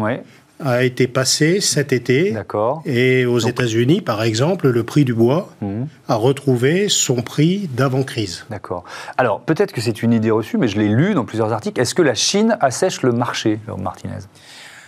a 0.64 0.84
été 0.84 1.08
passé 1.08 1.60
cet 1.60 1.92
été. 1.92 2.32
D'accord. 2.32 2.84
Et 2.86 3.26
aux 3.26 3.40
États-Unis, 3.40 4.02
par 4.02 4.22
exemple, 4.22 4.70
le 4.70 4.84
prix 4.84 5.06
du 5.06 5.14
bois 5.14 5.50
mhm. 5.62 5.88
a 6.08 6.16
retrouvé 6.16 6.88
son 6.90 7.22
prix 7.22 7.70
d'avant-crise. 7.74 8.46
D'accord. 8.50 8.84
Alors 9.18 9.42
peut-être 9.42 9.72
que 9.72 9.82
c'est 9.82 10.04
une 10.04 10.14
idée 10.14 10.32
reçue, 10.32 10.58
mais 10.58 10.68
je 10.68 10.78
l'ai 10.78 10.90
lu 10.90 11.14
dans 11.14 11.26
plusieurs 11.26 11.52
articles. 11.52 11.80
Est-ce 11.80 11.96
que 11.96 12.02
la 12.02 12.16
Chine 12.16 12.58
assèche 12.60 13.02
le 13.02 13.12
marché, 13.12 13.60
Martinez? 13.78 14.20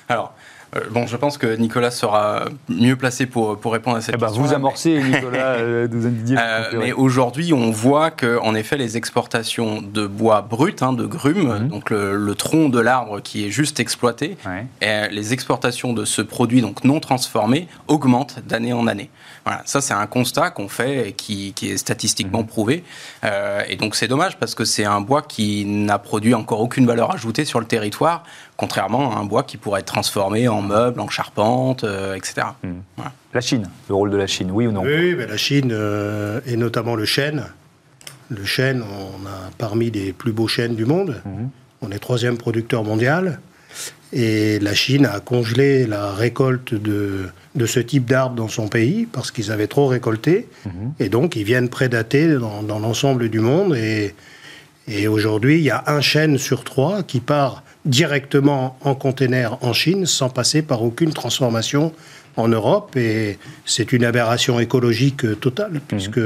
Alors, 0.09 0.33
bon, 0.91 1.07
je 1.07 1.17
pense 1.17 1.37
que 1.37 1.55
Nicolas 1.55 1.91
sera 1.91 2.45
mieux 2.69 2.95
placé 2.95 3.25
pour, 3.25 3.57
pour 3.57 3.73
répondre 3.73 3.97
à 3.97 4.01
cette 4.01 4.15
eh 4.15 4.17
ben, 4.17 4.27
question. 4.27 4.43
Vous 4.43 4.53
amorcez, 4.53 5.01
Nicolas 5.01 5.53
euh, 5.57 5.87
euh, 5.91 6.79
Mais 6.79 6.91
aujourd'hui, 6.91 7.53
on 7.53 7.71
voit 7.71 8.11
que, 8.11 8.39
en 8.41 8.55
effet, 8.55 8.77
les 8.77 8.97
exportations 8.97 9.81
de 9.81 10.07
bois 10.07 10.41
brut, 10.41 10.81
hein, 10.81 10.93
de 10.93 11.05
grumes, 11.05 11.59
mhm. 11.61 11.67
donc 11.67 11.89
le, 11.89 12.33
tronc 12.35 12.69
de 12.69 12.79
l'arbre 12.79 13.21
qui 13.21 13.45
est 13.45 13.51
juste 13.51 13.79
exploité, 13.79 14.37
et 14.81 15.07
les 15.11 15.33
exportations 15.33 15.93
de 15.93 16.03
ce 16.05 16.21
produit 16.21 16.61
donc 16.61 16.83
non 16.83 16.99
transformé 16.99 17.67
augmentent 17.87 18.39
d'année 18.47 18.73
en 18.73 18.87
année. 18.87 19.09
Voilà, 19.45 19.61
ça 19.65 19.81
c'est 19.81 19.93
un 19.93 20.07
constat 20.07 20.51
qu'on 20.51 20.69
fait 20.69 21.09
et 21.09 21.13
qui, 21.13 21.53
qui, 21.53 21.71
est 21.71 21.77
statistiquement 21.77 22.41
mhm. 22.41 22.47
prouvé. 22.47 22.83
Euh, 23.23 23.61
et 23.67 23.75
donc 23.75 23.95
c'est 23.95 24.07
dommage 24.07 24.37
parce 24.37 24.55
que 24.55 24.63
c'est 24.63 24.85
un 24.85 25.01
bois 25.01 25.21
qui 25.21 25.65
n'a 25.65 25.99
produit 25.99 26.33
encore 26.33 26.61
aucune 26.61 26.85
valeur 26.85 27.13
ajoutée 27.13 27.43
sur 27.43 27.59
le 27.59 27.65
territoire, 27.65 28.23
contrairement 28.55 29.15
à 29.15 29.19
un 29.19 29.25
bois 29.25 29.43
qui 29.43 29.57
pourrait 29.57 29.81
être 29.81 29.87
transformé 29.87 30.47
en 30.47 30.61
meubles, 30.61 30.99
en 30.99 31.09
charpente, 31.09 31.83
euh, 31.83 32.15
etc. 32.15 32.47
Mhm. 32.63 32.81
La 33.33 33.41
Chine, 33.41 33.69
le 33.89 33.95
rôle 33.95 34.11
de 34.11 34.17
la 34.17 34.27
Chine, 34.27 34.51
oui 34.51 34.67
ou 34.67 34.71
non? 34.71 34.83
Oui, 34.83 35.15
mais 35.15 35.27
la 35.27 35.37
Chine, 35.37 35.71
euh, 35.71 36.39
et 36.45 36.55
notamment 36.55 36.95
le 36.95 37.05
chêne. 37.05 37.45
Le 38.29 38.45
chêne, 38.45 38.83
on 38.83 39.25
a 39.27 39.51
parmi 39.57 39.91
les 39.91 40.13
plus 40.13 40.31
beaux 40.31 40.47
chênes 40.47 40.75
du 40.75 40.85
monde. 40.85 41.21
Mhm. 41.25 41.49
On 41.81 41.91
est 41.91 41.99
troisième 41.99 42.37
producteur 42.37 42.83
mondial. 42.83 43.39
Et 44.13 44.59
la 44.59 44.75
Chine 44.75 45.07
a 45.07 45.19
congelé 45.19 45.87
la 45.87 46.13
récolte 46.13 46.75
de, 46.75 47.29
de 47.55 47.65
ce 47.65 47.79
type 47.79 48.05
d'arbres 48.05 48.35
dans 48.35 48.47
son 48.47 48.67
pays 48.67 49.05
parce 49.11 49.31
qu'ils 49.31 49.51
avaient 49.51 49.67
trop 49.67 49.87
récolté. 49.87 50.47
Mhm. 50.65 50.93
Et 50.99 51.09
donc, 51.09 51.35
ils 51.35 51.43
viennent 51.43 51.69
prédater 51.69 52.33
dans, 52.33 52.63
dans 52.63 52.79
l'ensemble 52.79 53.29
du 53.29 53.39
monde. 53.39 53.75
Et, 53.75 54.15
et 54.87 55.07
aujourd'hui, 55.07 55.57
il 55.57 55.63
y 55.63 55.69
a 55.69 55.83
un 55.87 56.01
chêne 56.01 56.37
sur 56.37 56.63
trois 56.63 57.03
qui 57.03 57.19
part 57.19 57.63
directement 57.85 58.77
en 58.81 58.95
container 58.95 59.57
en 59.61 59.73
Chine 59.73 60.05
sans 60.05 60.29
passer 60.29 60.61
par 60.61 60.81
aucune 60.83 61.13
transformation 61.13 61.93
en 62.37 62.47
Europe. 62.47 62.95
Et 62.95 63.37
c'est 63.65 63.93
une 63.93 64.03
aberration 64.03 64.59
écologique 64.59 65.39
totale, 65.39 65.73
mhm. 65.73 65.81
puisque 65.87 66.21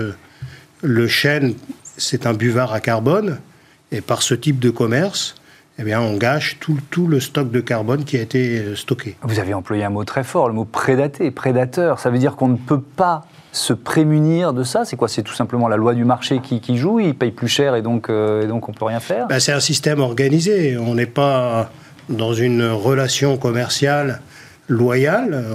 le 0.81 1.07
chêne, 1.07 1.55
c'est 1.98 2.25
un 2.25 2.34
buvard 2.34 2.74
à 2.74 2.79
carbone. 2.79 3.39
Et 3.91 4.01
par 4.01 4.22
ce 4.22 4.34
type 4.34 4.60
de 4.60 4.69
commerce, 4.69 5.36
eh 5.79 5.84
bien, 5.84 6.01
on 6.01 6.17
gâche 6.17 6.57
tout, 6.60 6.77
tout, 6.89 7.07
le 7.07 7.19
stock 7.19 7.51
de 7.51 7.60
carbone 7.60 8.03
qui 8.03 8.17
a 8.17 8.22
été 8.22 8.60
euh, 8.60 8.75
stocké. 8.75 9.15
Vous 9.22 9.39
avez 9.39 9.53
employé 9.53 9.84
un 9.84 9.89
mot 9.89 10.03
très 10.03 10.24
fort, 10.24 10.48
le 10.48 10.53
mot 10.53 10.65
prédaté, 10.65 11.29
prédateur. 11.29 12.00
Ça 12.00 12.10
veut 12.10 12.17
dire 12.17 12.36
qu'on 12.36 12.48
ne 12.48 12.57
peut 12.57 12.81
pas 12.81 13.25
se 13.51 13.74
prémunir 13.74 14.53
de 14.53 14.63
ça 14.63 14.86
C'est 14.86 14.96
quoi? 14.96 15.07
C'est 15.07 15.22
tout 15.22 15.34
simplement 15.34 15.67
la 15.67 15.77
loi 15.77 15.93
du 15.93 16.03
marché 16.03 16.39
qui, 16.39 16.77
joue, 16.77 17.00
il 17.00 17.15
paye 17.15 17.31
plus 17.31 17.48
cher 17.48 17.75
et 17.75 17.81
donc, 17.81 18.10
euh, 18.10 18.43
et 18.43 18.48
donc 18.48 18.67
on 18.67 18.72
ne 18.72 18.77
peut 18.77 18.86
rien 18.86 19.00
faire? 19.00 19.27
Ben, 19.27 19.39
C'est 19.39 19.53
un 19.53 19.60
système 19.60 20.00
organisé. 20.00 20.77
On 20.77 20.96
n'est 20.96 21.05
pas 21.05 21.69
dans 22.10 22.34
une 22.34 22.63
relation 22.63 23.38
commerciale 23.38 24.22
loyale. 24.67 25.46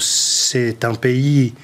C'est 0.00 0.84
un 0.84 0.94
pays 0.94 1.54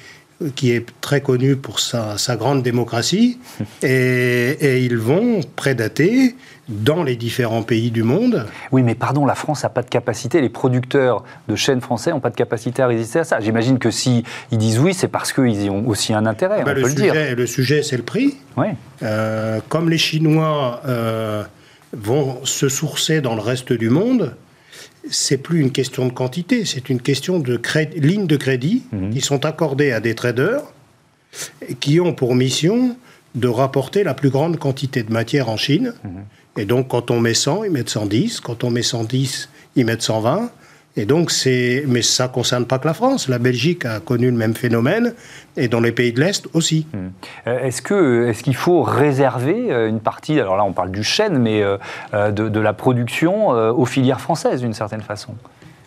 qui 0.55 0.71
est 0.71 0.85
très 1.01 1.21
connu 1.21 1.55
pour 1.55 1.79
sa, 1.79 2.15
grande 2.37 2.63
démocratie, 2.63 3.39
et, 3.83 4.57
et, 4.59 4.79
ils 4.79 4.97
vont 4.97 5.41
prédater 5.55 6.35
dans 6.69 7.03
les 7.03 7.15
différents 7.15 7.63
pays 7.63 7.91
du 7.91 8.03
monde. 8.03 8.45
Oui, 8.71 8.83
mais 8.83 8.95
pardon, 8.95 9.25
la 9.25 9.35
France 9.35 9.63
n'a 9.63 9.69
pas 9.69 9.81
de 9.81 9.89
capacité, 9.89 10.39
les 10.39 10.49
producteurs 10.49 11.23
de 11.47 11.55
chaînes 11.55 11.81
français 11.81 12.11
n'ont 12.11 12.19
pas 12.19 12.29
de 12.29 12.35
capacité 12.35 12.81
à 12.81 12.87
résister 12.87 13.19
à 13.19 13.23
ça. 13.23 13.39
J'imagine 13.39 13.79
que 13.79 13.91
si 13.91 14.23
ils 14.51 14.57
disent 14.57 14.79
oui, 14.79 14.93
c'est 14.93 15.07
parce 15.07 15.33
qu'ils 15.33 15.63
y 15.63 15.69
ont 15.69 15.87
aussi 15.87 16.13
un 16.13 16.25
intérêt, 16.25 16.63
ben, 16.63 16.71
on 16.71 16.75
le, 16.75 16.81
peut 16.83 16.89
sujet, 16.89 17.07
le 17.07 17.11
dire. 17.11 17.35
Le 17.35 17.47
sujet, 17.47 17.83
c'est 17.83 17.97
le 17.97 18.03
prix. 18.03 18.37
Oui. 18.55 18.67
Euh, 19.01 19.59
comme 19.67 19.89
les 19.89 19.97
Chinois 19.97 20.81
euh, 20.87 21.43
vont 21.93 22.45
se 22.45 22.69
sourcer 22.69 23.21
dans 23.21 23.35
le 23.35 23.41
reste 23.41 23.73
du 23.73 23.89
monde, 23.89 24.35
c'est 25.09 25.37
plus 25.37 25.61
une 25.61 25.71
question 25.71 26.05
de 26.05 26.11
quantité, 26.11 26.65
c'est 26.65 26.89
une 26.89 27.01
question 27.01 27.39
de 27.39 27.59
lignes 27.95 28.27
de 28.27 28.37
crédit 28.37 28.83
mhm. 28.91 29.11
qui 29.11 29.21
sont 29.21 29.45
accordées 29.45 29.91
à 29.91 29.99
des 29.99 30.15
traders 30.15 30.61
qui 31.79 31.99
ont 31.99 32.13
pour 32.13 32.35
mission 32.35 32.95
de 33.35 33.47
rapporter 33.47 34.03
la 34.03 34.13
plus 34.13 34.29
grande 34.29 34.57
quantité 34.57 35.03
de 35.03 35.11
matière 35.11 35.49
en 35.49 35.57
Chine. 35.57 35.93
Mhm. 36.03 36.11
Et 36.57 36.65
donc, 36.65 36.89
quand 36.89 37.11
on 37.11 37.19
met 37.19 37.33
100, 37.33 37.65
ils 37.65 37.71
mettent 37.71 37.89
110. 37.89 38.41
Quand 38.41 38.63
on 38.63 38.71
met 38.71 38.81
110, 38.81 39.49
ils 39.75 39.85
mettent 39.85 40.01
120. 40.01 40.51
Et 40.95 41.05
donc, 41.05 41.31
c'est. 41.31 41.83
Mais 41.87 42.01
ça 42.01 42.27
ne 42.27 42.33
concerne 42.33 42.65
pas 42.65 42.79
que 42.79 42.87
la 42.87 42.93
France. 42.93 43.29
La 43.29 43.39
Belgique 43.39 43.85
a 43.85 43.99
connu 43.99 44.25
le 44.25 44.37
même 44.37 44.55
phénomène, 44.55 45.13
et 45.55 45.67
dans 45.67 45.79
les 45.79 45.91
pays 45.91 46.11
de 46.11 46.19
l'Est 46.19 46.47
aussi. 46.53 46.87
Mhm. 46.93 47.11
Euh, 47.47 47.59
est-ce 47.65 47.81
que 47.81 48.27
est-ce 48.27 48.43
qu'il 48.43 48.55
faut 48.55 48.81
réserver 48.81 49.71
euh, 49.71 49.87
une 49.87 49.99
partie, 49.99 50.39
alors 50.39 50.57
là 50.57 50.63
on 50.63 50.73
parle 50.73 50.91
du 50.91 51.03
chêne, 51.03 51.37
mais 51.37 51.61
euh, 51.61 51.77
de, 52.31 52.49
de 52.49 52.59
la 52.59 52.73
production 52.73 53.49
aux 53.49 53.85
filières 53.85 54.21
françaises 54.21 54.61
d'une 54.61 54.73
certaine 54.73 55.01
façon? 55.01 55.35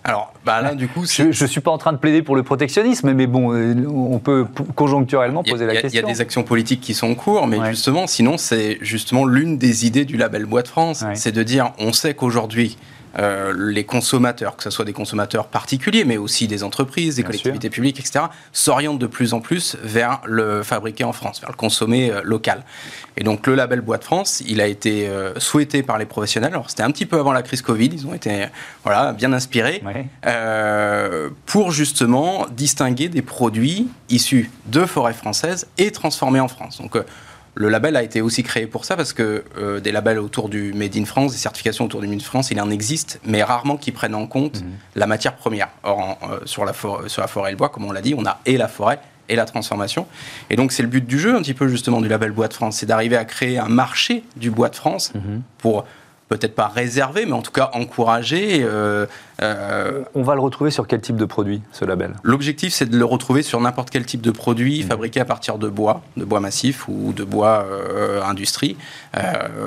Alors, 0.04 0.32
bah 0.44 0.60
là, 0.60 0.74
du 0.74 0.88
coup, 0.88 1.04
je 1.06 1.22
ne 1.22 1.48
suis 1.48 1.60
pas 1.60 1.70
en 1.70 1.78
train 1.78 1.92
de 1.92 1.96
plaider 1.96 2.22
pour 2.22 2.34
le 2.34 2.42
protectionnisme, 2.42 3.12
mais 3.12 3.28
bon, 3.28 3.54
on 3.86 4.18
peut 4.18 4.46
conjoncturellement 4.74 5.44
poser 5.44 5.64
la 5.64 5.74
question. 5.74 5.90
Il 6.00 6.08
y 6.08 6.10
a 6.10 6.12
des 6.12 6.20
actions 6.20 6.42
politiques 6.42 6.80
qui 6.80 6.92
sont 6.92 7.08
en 7.08 7.14
cours, 7.14 7.46
mais 7.46 7.58
justement, 7.68 8.08
sinon, 8.08 8.36
c'est 8.36 8.78
justement 8.80 9.24
l'une 9.24 9.58
des 9.58 9.86
idées 9.86 10.04
du 10.04 10.16
label 10.16 10.46
Bois 10.46 10.62
de 10.62 10.68
France, 10.68 11.04
c'est 11.14 11.32
de 11.32 11.42
dire, 11.44 11.72
on 11.78 11.92
sait 11.92 12.14
qu'aujourd'hui, 12.14 12.78
euh, 13.18 13.52
les 13.56 13.84
consommateurs, 13.84 14.56
que 14.56 14.62
ce 14.62 14.70
soit 14.70 14.84
des 14.84 14.92
consommateurs 14.92 15.46
particuliers, 15.46 16.04
mais 16.04 16.16
aussi 16.16 16.48
des 16.48 16.62
entreprises, 16.62 17.16
des 17.16 17.22
collectivités 17.22 17.70
publiques, 17.70 18.00
etc., 18.00 18.26
s'orientent 18.52 18.98
de 18.98 19.06
plus 19.06 19.34
en 19.34 19.40
plus 19.40 19.76
vers 19.82 20.20
le 20.26 20.62
fabriqué 20.62 21.04
en 21.04 21.12
France, 21.12 21.40
vers 21.40 21.50
le 21.50 21.56
consommé 21.56 22.10
euh, 22.10 22.20
local. 22.24 22.64
Et 23.16 23.24
donc 23.24 23.46
le 23.46 23.54
label 23.54 23.82
Bois 23.82 23.98
de 23.98 24.04
France, 24.04 24.42
il 24.46 24.60
a 24.60 24.66
été 24.66 25.08
euh, 25.08 25.38
souhaité 25.38 25.82
par 25.82 25.98
les 25.98 26.06
professionnels. 26.06 26.52
Alors 26.52 26.70
c'était 26.70 26.82
un 26.82 26.90
petit 26.90 27.06
peu 27.06 27.18
avant 27.18 27.32
la 27.32 27.42
crise 27.42 27.62
Covid, 27.62 27.90
ils 27.92 28.06
ont 28.06 28.14
été 28.14 28.46
voilà 28.84 29.12
bien 29.12 29.32
inspirés 29.32 29.82
pour 31.46 31.70
justement 31.72 32.46
distinguer 32.50 33.08
des 33.08 33.22
produits 33.22 33.88
issus 34.08 34.50
de 34.66 34.86
forêts 34.86 35.12
françaises 35.12 35.66
et 35.78 35.90
transformés 35.90 36.40
en 36.40 36.48
France. 36.48 36.80
Donc 36.80 36.96
le 37.54 37.68
label 37.68 37.96
a 37.96 38.02
été 38.02 38.20
aussi 38.20 38.42
créé 38.42 38.66
pour 38.66 38.84
ça 38.84 38.96
parce 38.96 39.12
que 39.12 39.44
euh, 39.58 39.80
des 39.80 39.92
labels 39.92 40.18
autour 40.18 40.48
du 40.48 40.72
Made 40.72 40.96
in 40.96 41.04
France, 41.04 41.32
des 41.32 41.38
certifications 41.38 41.84
autour 41.84 42.00
du 42.00 42.06
Made 42.06 42.20
in 42.20 42.24
France, 42.24 42.50
il 42.50 42.60
en 42.60 42.70
existe, 42.70 43.20
mais 43.24 43.42
rarement 43.42 43.76
qui 43.76 43.92
prennent 43.92 44.14
en 44.14 44.26
compte 44.26 44.62
mhm. 44.62 44.70
la 44.96 45.06
matière 45.06 45.36
première. 45.36 45.68
Or, 45.82 46.18
euh, 46.22 46.38
sur, 46.46 46.64
la 46.64 46.72
forêt, 46.72 47.08
sur 47.08 47.20
la 47.20 47.28
forêt 47.28 47.50
et 47.50 47.52
le 47.52 47.58
bois, 47.58 47.68
comme 47.68 47.84
on 47.84 47.92
l'a 47.92 48.00
dit, 48.00 48.14
on 48.16 48.24
a 48.24 48.40
et 48.46 48.56
la 48.56 48.68
forêt 48.68 49.00
et 49.28 49.36
la 49.36 49.44
transformation. 49.44 50.06
Et 50.50 50.56
donc, 50.56 50.72
c'est 50.72 50.82
le 50.82 50.88
but 50.88 51.06
du 51.06 51.18
jeu, 51.18 51.34
un 51.36 51.42
petit 51.42 51.54
peu 51.54 51.68
justement, 51.68 52.00
du 52.00 52.08
label 52.08 52.32
Bois 52.32 52.48
de 52.48 52.54
France, 52.54 52.78
c'est 52.78 52.86
d'arriver 52.86 53.16
à 53.16 53.24
créer 53.24 53.58
un 53.58 53.68
marché 53.68 54.24
du 54.36 54.50
bois 54.50 54.68
de 54.68 54.76
France 54.76 55.12
mhm. 55.14 55.42
pour 55.58 55.84
peut-être 56.36 56.54
pas 56.54 56.68
réservé, 56.68 57.26
mais 57.26 57.32
en 57.32 57.42
tout 57.42 57.52
cas 57.52 57.70
encouragé. 57.74 58.62
Euh, 58.62 59.06
euh, 59.42 60.02
On 60.14 60.22
va 60.22 60.34
le 60.34 60.40
retrouver 60.40 60.70
sur 60.70 60.86
quel 60.86 61.00
type 61.00 61.16
de 61.16 61.26
produit, 61.26 61.60
ce 61.72 61.84
label? 61.84 62.14
L'objectif, 62.22 62.72
c'est 62.72 62.88
de 62.88 62.96
le 62.96 63.04
retrouver 63.04 63.42
sur 63.42 63.60
n'importe 63.60 63.90
quel 63.90 64.06
type 64.06 64.22
de 64.22 64.30
produit 64.30 64.82
mmh. 64.82 64.86
fabriqué 64.88 65.20
à 65.20 65.24
partir 65.26 65.58
de 65.58 65.68
bois, 65.68 66.02
de 66.16 66.24
bois 66.24 66.40
massif 66.40 66.88
ou 66.88 67.12
de 67.12 67.24
bois 67.24 67.66
euh, 67.70 68.22
industrie. 68.22 68.76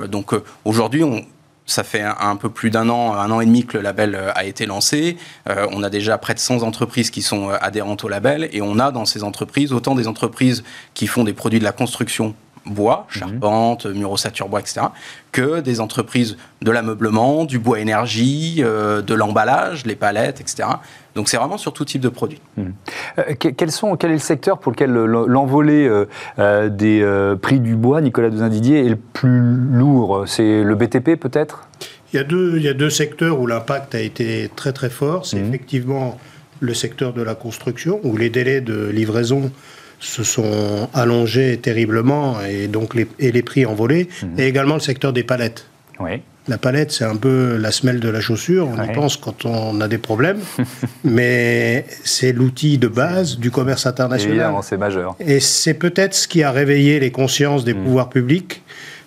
donc 0.10 0.34
aujourd'hui, 0.64 1.04
on, 1.04 1.24
ça 1.68 1.84
fait 1.84 2.02
un, 2.02 2.36
peu 2.36 2.50
plus 2.50 2.72
d'un 2.72 2.90
an, 2.90 3.14
un 3.14 3.30
an 3.32 3.42
et 3.42 3.46
demi 3.46 3.66
que 3.66 3.78
le 3.78 3.84
label 3.84 4.20
a 4.34 4.46
été 4.46 4.66
lancé. 4.66 5.18
on 5.48 5.84
a 5.84 5.90
déjà 5.90 6.18
près 6.18 6.34
de 6.34 6.40
100 6.40 6.64
entreprises 6.64 7.10
qui 7.10 7.22
sont 7.22 7.50
adhérentes 7.50 8.04
au 8.04 8.08
label 8.08 8.50
et 8.52 8.62
on 8.62 8.80
a 8.80 8.92
dans 8.92 9.06
ces 9.06 9.24
entreprises 9.24 9.74
autant 9.74 9.96
des 9.96 10.08
entreprises 10.08 10.64
qui 10.94 11.08
font 11.08 11.24
des 11.24 11.34
produits 11.34 11.60
de 11.60 11.64
la 11.64 11.72
construction 11.72 12.36
bois, 12.66 13.08
mhm. 13.10 13.20
charpente, 13.20 13.86
mur 13.86 14.12
ossature 14.12 14.50
bois, 14.50 14.60
etc., 14.60 14.88
que 15.32 15.60
des 15.60 15.80
entreprises 15.80 16.38
de 16.62 16.72
l'ameublement, 16.72 17.46
du 17.46 17.60
bois 17.60 17.80
énergie, 17.80 18.58
euh, 18.60 19.02
de 19.02 19.14
l'emballage, 19.14 19.86
les 19.86 19.96
palettes, 19.96 20.42
etc. 20.42 20.70
Donc 21.16 21.30
c'est 21.30 21.38
vraiment 21.38 21.58
sur 21.58 21.74
tout 21.74 21.86
type 21.86 22.02
de 22.02 22.10
produit. 22.10 22.42
Mhm. 22.58 22.74
Euh, 23.20 23.68
sont, 23.68 23.96
quel 23.98 24.12
est 24.12 24.14
le 24.14 24.20
secteur 24.20 24.60
pour 24.60 24.72
lequel 24.72 24.92
l'envolée 24.92 25.90
euh, 26.38 26.70
des 26.70 27.36
prix 27.42 27.60
du 27.60 27.76
bois, 27.76 28.02
Nicolas 28.02 28.30
Dezin-Didier, 28.30 28.86
est 28.86 28.90
le 28.90 28.96
plus 28.96 29.42
lourd? 29.42 30.24
C'est 30.28 30.64
le 30.64 30.76
BTP 30.76 31.16
peut-être? 31.20 31.68
Il 32.14 32.18
y, 32.18 32.20
a 32.20 32.24
deux, 32.24 32.54
il 32.56 32.64
y 32.64 32.70
a 32.70 32.74
deux 32.74 32.90
secteurs 32.90 33.42
où 33.42 33.48
l'impact 33.48 33.94
a 33.94 34.00
été 34.00 34.50
très 34.56 34.72
très 34.72 34.90
fort. 34.90 35.26
C'est 35.26 35.38
mhm. 35.38 35.50
effectivement 35.50 36.18
le 36.62 36.74
secteur 36.74 37.12
de 37.12 37.22
la 37.22 37.36
construction, 37.36 38.00
où 38.04 38.16
les 38.16 38.30
délais 38.30 38.62
de 38.62 38.88
livraison 38.88 39.52
se 40.00 40.24
sont 40.24 40.90
allongés 40.94 41.58
terriblement 41.58 42.42
et 42.42 42.68
donc 42.68 42.96
les, 42.96 43.08
et 43.20 43.32
les 43.32 43.42
prix 43.42 43.66
envolés, 43.66 44.10
mhm. 44.22 44.40
et 44.40 44.48
également 44.48 44.76
le 44.76 44.82
secteur 44.82 45.14
des 45.14 45.24
palettes. 45.24 45.68
Oui. 46.00 46.22
La 46.48 46.60
palette, 46.60 46.92
c'est 46.92 47.06
un 47.06 47.16
peu 47.16 47.58
la 47.58 47.72
semelle 47.72 48.00
de 48.00 48.10
la 48.10 48.22
chaussure, 48.22 48.68
on 48.68 48.84
y 48.84 48.94
pense 48.94 49.18
quand 49.18 49.46
on 49.46 49.82
a 49.82 49.88
des 49.88 49.98
problèmes, 49.98 50.42
mais 51.04 51.86
c'est 52.04 52.34
l'outil 52.34 52.78
de 52.78 52.88
base 52.88 53.40
du 53.40 53.50
commerce 53.50 53.88
international. 53.88 54.36
Évidemment, 54.36 54.62
c'est 54.62 54.78
majeur. 54.78 55.16
Et 55.20 55.40
c'est 55.40 55.74
peut-être 55.74 56.14
ce 56.14 56.28
qui 56.28 56.44
a 56.44 56.52
réveillé 56.52 57.00
les 57.00 57.10
consciences 57.10 57.66
des 57.66 57.74
mhm. 57.74 57.84
pouvoirs 57.84 58.10
publics 58.10 58.62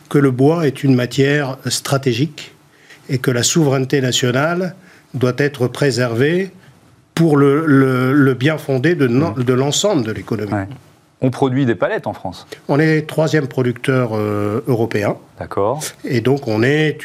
que 0.09 0.19
le 0.19 0.33
bois 0.33 0.67
est 0.67 0.83
une 0.83 0.95
matière 0.95 1.59
stratégique 1.67 2.55
et 3.09 3.19
que 3.19 3.31
la 3.31 3.43
souveraineté 3.43 4.01
nationale 4.01 4.75
doit 5.15 5.35
être 5.39 5.69
préservée 5.69 6.51
pour 7.19 7.37
le, 7.37 8.35
bien 8.35 8.59
fondé 8.59 8.95
de, 8.95 9.09
de 9.09 9.53
l'ensemble 9.53 10.05
de 10.05 10.13
l'économie. 10.13 10.53
On 11.21 11.31
produit 11.31 11.67
des 11.67 11.75
palettes 11.75 12.07
en 12.07 12.13
France 12.13 12.47
On 12.69 12.79
est 12.79 13.09
troisième 13.09 13.49
producteur 13.49 14.11
euh, 14.13 14.63
européen. 14.69 15.17
D'accord. 15.41 15.81
Et 16.05 16.21
donc 16.21 16.47
on 16.47 16.63
est 16.63 16.97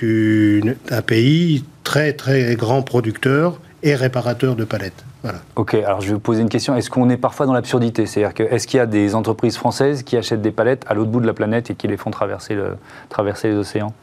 un 0.91 1.01
pays 1.01 1.65
très 1.83 2.13
très 2.13 2.55
grand 2.55 2.83
producteur 2.83 3.59
et 3.81 3.95
réparateur 3.95 4.55
de 4.55 4.65
palettes. 4.65 5.03
Voilà. 5.23 5.39
Ok, 5.55 5.73
alors 5.73 6.01
je 6.01 6.07
vais 6.09 6.13
vous 6.13 6.19
poser 6.19 6.41
une 6.41 6.49
question. 6.49 6.75
Est-ce 6.75 6.91
qu'on 6.91 7.09
est 7.09 7.17
parfois 7.17 7.47
dans 7.47 7.53
l'absurdité? 7.53 8.05
C'est-à-dire 8.05 8.35
que, 8.35 8.43
est-ce 8.43 8.67
qu'il 8.67 8.77
y 8.77 8.81
a 8.81 8.85
des 8.85 9.15
entreprises 9.15 9.57
françaises 9.57 10.03
qui 10.03 10.15
achètent 10.15 10.41
des 10.41 10.51
palettes 10.51 10.85
à 10.87 10.93
l'autre 10.93 11.09
bout 11.09 11.21
de 11.21 11.27
la 11.27 11.33
planète 11.33 11.71
et 11.71 11.75
qui 11.75 11.87
les 11.87 11.97
font 11.97 12.11
traverser, 12.11 12.53
le, 12.53 12.75
traverser 13.09 13.47
les 13.47 13.55
océans? 13.55 13.93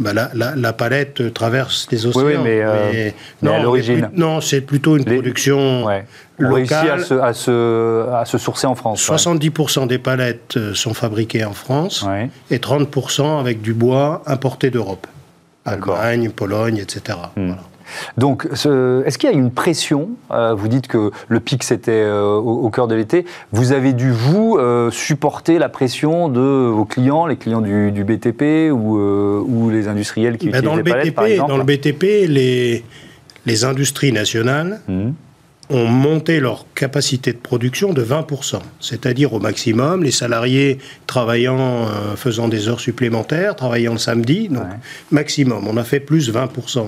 Bah, 0.00 0.12
la, 0.12 0.72
palette 0.72 1.32
traverse 1.34 1.86
les 1.92 2.06
océans. 2.06 2.24
Oui, 2.24 2.34
mais, 2.42 2.60
euh, 2.62 3.10
non, 3.42 3.54
à 3.54 3.58
l'origine. 3.60 4.10
Non, 4.16 4.40
c'est 4.40 4.60
plutôt 4.60 4.96
une 4.96 5.04
production 5.04 5.86
ouais. 5.86 6.04
locale. 6.38 6.90
à 6.90 7.04
se, 7.04 7.14
à, 7.14 7.32
se, 7.32 8.10
à 8.10 8.24
se, 8.24 8.38
sourcer 8.38 8.66
en 8.66 8.74
France. 8.74 9.08
70% 9.08 9.86
des 9.86 9.98
palettes 9.98 10.56
euh, 10.56 10.74
sont 10.74 10.94
fabriquées 10.94 11.44
en 11.44 11.52
France 11.52 12.04
et 12.50 12.58
30% 12.58 13.38
avec 13.38 13.62
du 13.62 13.72
bois 13.72 14.22
importé 14.26 14.70
d'Europe. 14.70 15.06
Allemagne, 15.64 16.30
Pologne, 16.30 16.78
etc. 16.78 17.18
Hmm. 17.36 17.46
Voilà. 17.46 17.62
Donc, 18.18 18.46
est-ce 18.52 19.18
qu'il 19.18 19.30
y 19.30 19.32
a 19.32 19.36
une 19.36 19.50
pression 19.50 20.10
euh, 20.30 20.54
Vous 20.54 20.68
dites 20.68 20.88
que 20.88 21.10
le 21.28 21.40
pic, 21.40 21.62
c'était 21.62 21.92
euh, 21.92 22.34
au, 22.34 22.70
cœur 22.70 22.88
de 22.88 22.94
l'été. 22.94 23.24
Vous 23.52 23.72
avez 23.72 23.92
dû, 23.92 24.10
vous, 24.10 24.56
euh, 24.58 24.90
supporter 24.90 25.58
la 25.58 25.68
pression 25.68 26.28
de 26.28 26.40
vos 26.40 26.84
clients, 26.84 27.26
les 27.26 27.36
clients 27.36 27.60
du, 27.60 28.04
BTP 28.04 28.72
ou, 28.72 29.70
les 29.70 29.88
industriels 29.88 30.38
qui 30.38 30.48
ben, 30.48 30.58
utilisent 30.58 30.64
dans 30.64 30.76
le 30.76 30.82
BTP, 30.82 31.14
par 31.14 31.24
exemple 31.26 31.50
Dans 31.50 31.56
le 31.56 31.64
BTP, 31.64 32.28
les, 32.28 32.84
les 33.46 33.64
industries 33.64 34.12
nationales 34.12 34.80
mmh 34.88 35.10
ont 35.70 35.86
monté 35.86 36.40
leur 36.40 36.66
capacité 36.74 37.32
de 37.32 37.38
production 37.38 37.92
de 37.92 38.04
20%, 38.04 38.60
c'est-à-dire 38.80 39.32
au 39.32 39.40
maximum, 39.40 40.02
les 40.02 40.10
salariés 40.10 40.78
travaillant, 41.06 41.86
euh, 41.86 42.16
faisant 42.16 42.48
des 42.48 42.68
heures 42.68 42.80
supplémentaires, 42.80 43.56
travaillant 43.56 43.92
le 43.92 43.98
samedi, 43.98 44.48
donc 44.48 44.66
maximum, 45.10 45.66
on 45.66 45.76
a 45.76 45.84
fait 45.84 46.00
plus 46.00 46.30
20%. 46.30 46.86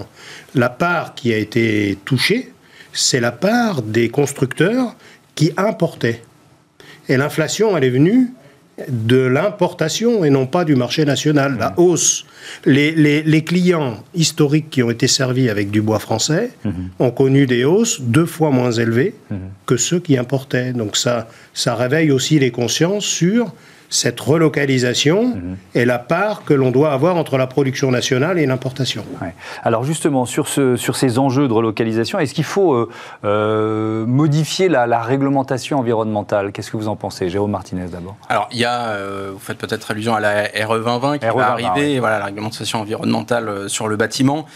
La 0.55 0.69
part 0.69 1.15
qui 1.15 1.33
a 1.33 1.39
été 1.39 1.99
touchée, 2.05 2.53
c'est 2.93 3.21
la 3.21 3.33
part 3.33 3.83
des 3.83 4.09
constructeurs 4.09 4.95
qui 5.35 5.53
importaient. 5.57 6.23
Et 7.09 7.17
l'inflation, 7.17 7.77
elle 7.77 7.85
est 7.85 7.91
venue 7.91 8.33
de 8.89 9.19
l'importation 9.19 10.25
et 10.25 10.31
non 10.31 10.47
pas 10.47 10.65
du 10.65 10.77
marché 10.77 11.05
national. 11.05 11.57
La 11.59 11.75
hausse, 11.79 12.27
les, 12.65 13.45
clients 13.45 14.03
historiques 14.15 14.71
qui 14.71 14.83
ont 14.83 14.91
été 14.91 15.07
servis 15.07 15.51
avec 15.51 15.71
du 15.71 15.83
bois 15.83 15.99
français 15.99 16.51
mhm. 16.65 16.73
ont 16.99 17.11
connu 17.11 17.47
des 17.47 17.65
hausses 17.65 18.01
deux 18.01 18.27
fois 18.27 18.51
moins 18.51 18.73
élevées 18.73 19.15
mhm. 19.31 19.39
que 19.67 19.77
ceux 19.77 20.01
qui 20.01 20.17
importaient. 20.17 20.73
Donc 20.73 20.97
ça, 20.97 21.29
ça 21.55 21.75
réveille 21.75 22.11
aussi 22.11 22.39
les 22.39 22.51
consciences 22.51 23.05
sur 23.05 23.53
cette 23.89 24.21
relocalisation 24.21 25.29
mhm. 25.29 25.57
est 25.75 25.85
la 25.85 25.99
part 25.99 26.45
que 26.45 26.55
l'on 26.55 26.71
doit 26.71 26.93
avoir 26.93 27.17
entre 27.17 27.39
la 27.39 27.47
production 27.47 27.91
nationale 27.91 28.39
et 28.39 28.47
l'importation. 28.47 29.05
Alors 29.63 29.85
justement, 29.85 30.27
sur, 30.27 30.49
ce, 30.49 30.77
sur 30.77 30.97
ces 30.97 31.19
enjeux 31.19 31.49
de 31.49 31.53
relocalisation, 31.53 32.19
est-ce 32.19 32.35
qu'il 32.35 32.45
faut 32.45 32.75
euh, 32.75 32.89
euh, 33.25 34.07
modifier 34.07 34.69
la, 34.69 35.03
réglementation 35.03 35.79
environnementale? 35.79 36.53
Qu'est-ce 36.53 36.71
que 36.71 36.77
vous 36.77 36.89
en 36.89 36.97
pensez? 36.97 37.29
Jérôme 37.29 37.51
Martinez 37.51 37.87
d'abord. 37.87 38.17
Alors 38.29 38.49
il 38.51 38.59
y 38.59 38.65
a, 38.65 38.89
euh, 38.89 39.31
vous 39.33 39.39
faites 39.39 39.59
peut-être 39.59 39.91
allusion 39.91 40.15
à 40.15 40.21
la 40.21 40.43
RE 40.67 40.79
2020 40.79 41.19
qui 41.19 41.27
e 41.27 41.33
va 41.33 41.51
arriver, 41.51 42.01
voilà, 42.01 42.19
la 42.19 42.31
réglementation 42.37 42.81
environnementale 42.81 43.69
sur 43.69 43.89
le 43.89 43.97
bâtiment. 43.97 44.47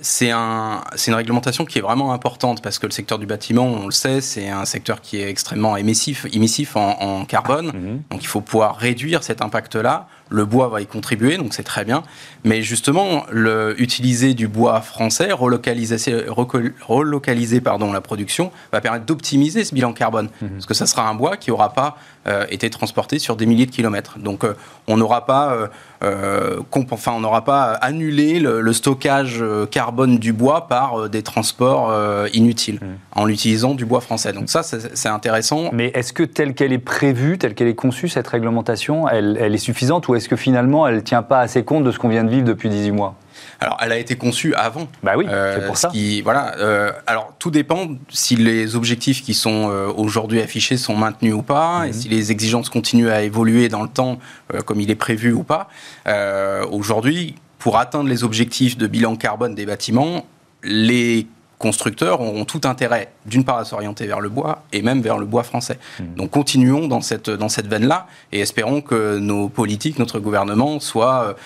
c'est 0.00 0.30
un, 0.30 0.82
une 1.06 1.14
réglementation 1.14 1.64
qui 1.64 1.78
est 1.78 1.82
vraiment 1.82 2.12
importante 2.12 2.62
parce 2.62 2.78
que 2.78 2.86
le 2.86 2.92
secteur 2.92 3.18
du 3.18 3.26
bâtiment, 3.26 3.66
on 3.66 3.86
le 3.86 3.92
sait, 3.92 4.20
c'est 4.20 4.48
un 4.48 4.64
secteur 4.64 5.00
qui 5.00 5.20
est 5.20 5.28
extrêmement 5.28 5.76
émissif, 5.76 6.26
émissif 6.32 6.76
en, 6.76 7.24
carbone. 7.26 7.66
Mhm. 7.66 8.02
Donc 8.10 8.22
il 8.22 8.26
faut 8.26 8.40
pouvoir 8.40 8.76
réduire 8.76 9.22
cet 9.22 9.42
impact-là. 9.42 10.06
Le 10.32 10.44
bois 10.44 10.68
va 10.68 10.80
y 10.80 10.86
contribuer, 10.86 11.36
donc 11.36 11.54
c'est 11.54 11.62
très 11.62 11.84
bien. 11.84 12.02
Mais 12.44 12.62
justement, 12.62 13.24
le, 13.30 13.80
utiliser 13.80 14.34
du 14.34 14.48
bois 14.48 14.80
français, 14.80 15.30
relocaliser, 15.32 15.96
relocaliser 16.28 17.60
pardon, 17.60 17.92
la 17.92 18.00
production, 18.00 18.50
va 18.72 18.80
permettre 18.80 19.04
d'optimiser 19.04 19.64
ce 19.64 19.74
bilan 19.74 19.92
carbone. 19.92 20.28
Mhm. 20.40 20.50
Parce 20.50 20.66
que 20.66 20.74
ça 20.74 20.86
sera 20.86 21.08
un 21.08 21.14
bois 21.14 21.36
qui 21.36 21.50
n'aura 21.50 21.72
pas 21.72 21.96
euh, 22.26 22.46
été 22.50 22.70
transporté 22.70 23.18
sur 23.18 23.36
des 23.36 23.46
milliers 23.46 23.66
de 23.66 23.70
kilomètres. 23.70 24.18
Donc 24.18 24.44
euh, 24.44 24.54
on 24.86 24.96
n'aura 24.96 25.26
pas, 25.26 25.70
euh, 26.02 26.60
enfin, 26.90 27.12
on 27.14 27.20
n'aura 27.20 27.44
pas 27.44 27.72
annulé 27.72 28.40
le, 28.40 28.72
stockage 28.72 29.44
carbone 29.70 30.18
du 30.18 30.32
bois 30.32 30.66
par 30.66 31.10
des 31.10 31.22
transports 31.22 31.92
inutiles 32.32 32.78
mhm. 32.80 32.96
en 33.14 33.28
utilisant 33.28 33.74
du 33.74 33.84
bois 33.84 34.00
français. 34.00 34.32
Donc 34.32 34.48
ça, 34.48 34.62
c'est 34.62 35.08
intéressant. 35.08 35.70
Mais 35.72 35.88
est-ce 35.94 36.12
que 36.12 36.22
telle 36.22 36.54
qu'elle 36.54 36.72
est 36.72 36.78
prévue, 36.78 37.38
telle 37.38 37.54
qu'elle 37.54 37.68
est 37.68 37.74
conçue, 37.74 38.08
cette 38.08 38.28
réglementation, 38.28 39.08
elle, 39.08 39.36
elle 39.40 39.54
est 39.54 39.58
suffisante 39.58 40.08
ou 40.08 40.14
est-ce 40.22 40.28
que 40.28 40.36
finalement 40.36 40.86
elle 40.86 40.94
ne 40.94 41.00
tient 41.00 41.22
pas 41.22 41.40
assez 41.40 41.64
compte 41.64 41.82
de 41.82 41.90
ce 41.90 41.98
qu'on 41.98 42.08
vient 42.08 42.22
de 42.22 42.30
vivre 42.30 42.44
depuis 42.44 42.68
18 42.68 42.92
mois? 42.92 43.16
Alors, 43.60 43.76
elle 43.80 43.92
a 43.92 43.98
été 43.98 44.16
conçue 44.16 44.54
avant. 44.54 44.88
Bah 45.02 45.12
oui, 45.16 45.26
euh, 45.28 45.56
c'est 45.58 45.66
pour 45.66 45.76
ça. 45.76 45.90
voilà. 46.22 46.56
Euh, 46.58 46.92
alors, 47.06 47.34
tout 47.38 47.50
dépend 47.50 47.88
si 48.08 48.36
les 48.36 48.76
objectifs 48.76 49.22
qui 49.22 49.34
sont 49.34 49.70
euh, 49.70 49.92
aujourd'hui 49.94 50.40
affichés 50.40 50.76
sont 50.76 50.96
maintenus 50.96 51.34
ou 51.34 51.42
pas, 51.42 51.84
et 51.84 51.88
mhm. 51.88 51.92
si 51.92 52.08
les 52.08 52.32
exigences 52.32 52.68
continuent 52.68 53.10
à 53.10 53.22
évoluer 53.22 53.68
dans 53.68 53.82
le 53.82 53.88
temps 53.88 54.18
comme 54.64 54.80
il 54.80 54.90
est 54.90 54.96
prévu 54.96 55.32
ou 55.32 55.42
pas. 55.42 55.68
aujourd'hui, 56.70 57.36
pour 57.58 57.78
atteindre 57.78 58.08
les 58.08 58.24
objectifs 58.24 58.76
de 58.76 58.86
bilan 58.86 59.16
carbone 59.16 59.54
des 59.54 59.66
bâtiments, 59.66 60.26
les 60.62 61.26
constructeurs 61.62 62.20
auront 62.20 62.44
tout 62.44 62.60
intérêt, 62.64 63.12
d'une 63.24 63.44
part, 63.44 63.58
à 63.58 63.64
s'orienter 63.64 64.06
vers 64.06 64.20
le 64.20 64.28
bois 64.28 64.64
et 64.72 64.82
même 64.82 65.00
vers 65.00 65.16
le 65.16 65.26
bois 65.26 65.44
français. 65.44 65.78
Mhm. 65.98 66.14
Donc 66.16 66.30
continuons 66.30 66.88
dans 66.88 67.00
cette, 67.00 67.30
dans 67.30 67.48
cette 67.48 67.68
veine-là 67.68 68.06
et 68.32 68.40
espérons 68.40 68.82
que 68.82 69.18
nos 69.18 69.48
politiques, 69.48 69.98
notre 69.98 70.18
gouvernement 70.18 70.80
soient 70.80 71.36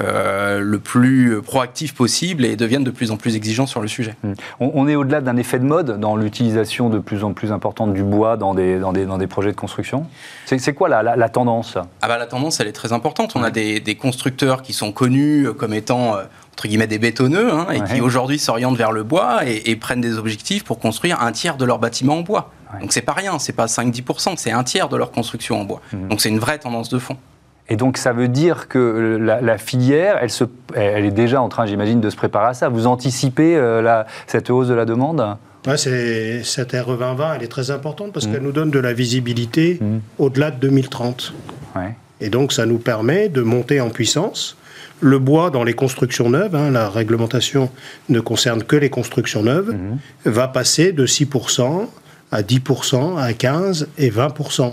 euh, 0.00 0.60
le 0.60 0.78
plus 0.78 1.42
proactif 1.42 1.94
possible 1.94 2.44
et 2.44 2.56
deviennent 2.56 2.84
de 2.84 2.90
plus 2.90 3.10
en 3.10 3.16
plus 3.16 3.36
exigeants 3.36 3.66
sur 3.66 3.82
le 3.82 3.88
sujet. 3.88 4.14
Hmm. 4.22 4.32
On, 4.60 4.88
est 4.88 4.94
au-delà 4.94 5.20
d'un 5.20 5.36
effet 5.36 5.58
de 5.58 5.64
mode 5.64 6.00
dans 6.00 6.16
l'utilisation 6.16 6.88
de 6.88 6.98
plus 6.98 7.22
en 7.22 7.32
plus 7.32 7.52
importante 7.52 7.92
du 7.92 8.02
bois 8.02 8.36
dans 8.36 8.54
des, 8.54 8.78
dans 8.78 8.92
des, 8.92 9.04
dans 9.04 9.18
des 9.18 9.26
projets 9.26 9.50
de 9.50 9.56
construction? 9.56 10.06
C'est 10.46 10.72
quoi 10.72 10.88
la, 10.88 11.02
la, 11.02 11.28
tendance? 11.28 11.76
Ah 12.00 12.08
bah, 12.08 12.16
La 12.16 12.26
tendance, 12.26 12.60
elle 12.60 12.68
est 12.68 12.72
très 12.72 12.92
importante. 12.92 13.32
On 13.36 13.42
a 13.42 13.50
des, 13.50 13.80
des 13.80 13.94
constructeurs 13.94 14.62
qui 14.62 14.72
sont 14.72 14.92
connus 14.92 15.48
comme 15.58 15.74
étant 15.74 16.16
euh, 16.16 16.22
entre 16.60 16.68
guillemets 16.68 16.86
des 16.86 16.98
bétonneux 16.98 17.50
hein, 17.50 17.68
et 17.72 17.80
qui 17.80 18.02
aujourd'hui 18.02 18.38
s'orientent 18.38 18.76
vers 18.76 18.92
le 18.92 19.02
bois 19.02 19.46
et, 19.46 19.76
prennent 19.76 20.02
des 20.02 20.18
objectifs 20.18 20.62
pour 20.62 20.78
construire 20.78 21.22
un 21.22 21.32
tiers 21.32 21.56
de 21.56 21.64
leur 21.64 21.78
bâtiment 21.78 22.18
en 22.18 22.20
bois. 22.20 22.52
Donc 22.82 22.92
c'est 22.92 23.00
pas 23.00 23.14
rien, 23.14 23.38
c'est 23.38 23.54
pas 23.54 23.64
5-10%, 23.64 24.34
c'est 24.36 24.50
un 24.50 24.62
tiers 24.62 24.90
de 24.90 24.96
leur 24.98 25.10
construction 25.10 25.58
en 25.58 25.64
bois. 25.64 25.80
Hmm. 25.94 26.08
Donc 26.08 26.20
c'est 26.20 26.28
une 26.28 26.38
vraie 26.38 26.58
tendance 26.58 26.90
de 26.90 26.98
fond. 26.98 27.16
Et 27.70 27.76
donc 27.76 27.96
ça 27.96 28.12
veut 28.12 28.28
dire 28.28 28.68
que 28.68 29.16
la, 29.18 29.56
filière, 29.56 30.18
elle, 30.20 30.28
se, 30.28 30.44
elle 30.74 31.06
est 31.06 31.10
déjà 31.10 31.40
en 31.40 31.48
train, 31.48 31.64
j'imagine, 31.64 32.02
de 32.02 32.10
se 32.10 32.16
préparer 32.16 32.48
à 32.48 32.54
ça. 32.54 32.68
Vous 32.68 32.86
anticipez 32.86 33.56
euh, 33.56 33.80
la, 33.80 34.06
cette 34.26 34.50
hausse 34.50 34.68
de 34.68 34.74
la 34.74 34.84
demande? 34.84 35.38
Ouais, 35.66 35.78
cette 35.78 36.72
RE 36.72 36.98
2020, 36.98 37.36
elle 37.36 37.42
est 37.42 37.48
très 37.48 37.70
importante 37.70 38.12
parce 38.12 38.26
mm. 38.26 38.32
qu'elle 38.32 38.42
nous 38.42 38.52
donne 38.52 38.70
de 38.70 38.80
la 38.80 38.92
visibilité 38.92 39.78
mm. 39.80 39.98
au-delà 40.18 40.50
de 40.50 40.60
2030. 40.60 41.32
Ouais. 41.74 41.96
Et 42.20 42.28
donc, 42.28 42.52
ça 42.52 42.66
nous 42.66 42.78
permet 42.78 43.28
de 43.28 43.42
monter 43.42 43.80
en 43.80 43.90
puissance. 43.90 44.56
Le 45.00 45.18
bois 45.18 45.50
dans 45.50 45.64
les 45.64 45.72
constructions 45.72 46.28
neuves, 46.28 46.54
hein, 46.54 46.70
la 46.70 46.88
réglementation 46.90 47.70
ne 48.08 48.20
concerne 48.20 48.62
que 48.62 48.76
les 48.76 48.90
constructions 48.90 49.42
neuves, 49.42 49.72
mm. 49.72 49.98
va 50.30 50.48
passer 50.48 50.92
de 50.92 51.06
6% 51.06 51.86
à 52.32 52.42
10%, 52.42 53.18
à 53.18 53.32
15% 53.32 53.86
et 53.98 54.10
20%. 54.10 54.72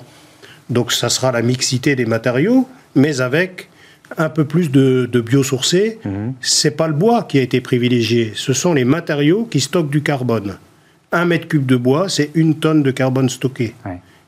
Donc, 0.70 0.92
ça 0.92 1.10
sera 1.10 1.32
la 1.32 1.42
mixité 1.42 1.96
des 1.96 2.06
matériaux 2.06 2.68
mais 2.98 3.22
avec 3.22 3.70
un 4.18 4.30
peu 4.30 4.46
plus 4.46 4.72
de, 4.72 5.22
biosourcé. 5.22 6.00
Mhm. 6.04 6.34
C'est 6.42 6.72
pas 6.72 6.88
le 6.88 6.94
bois 6.94 7.24
qui 7.24 7.40
a 7.40 7.42
été 7.42 7.62
privilégié, 7.62 8.34
ce 8.36 8.54
sont 8.54 8.74
les 8.74 8.86
matériaux 8.86 9.48
qui 9.50 9.62
stockent 9.62 9.90
du 9.90 10.02
carbone. 10.02 10.58
Un 11.12 11.26
mètre 11.26 11.48
cube 11.48 11.66
de 11.66 11.78
bois, 11.78 12.10
c'est 12.10 12.32
une 12.36 12.56
tonne 12.56 12.84
de 12.84 12.92
carbone 12.92 13.30
stocké. 13.30 13.76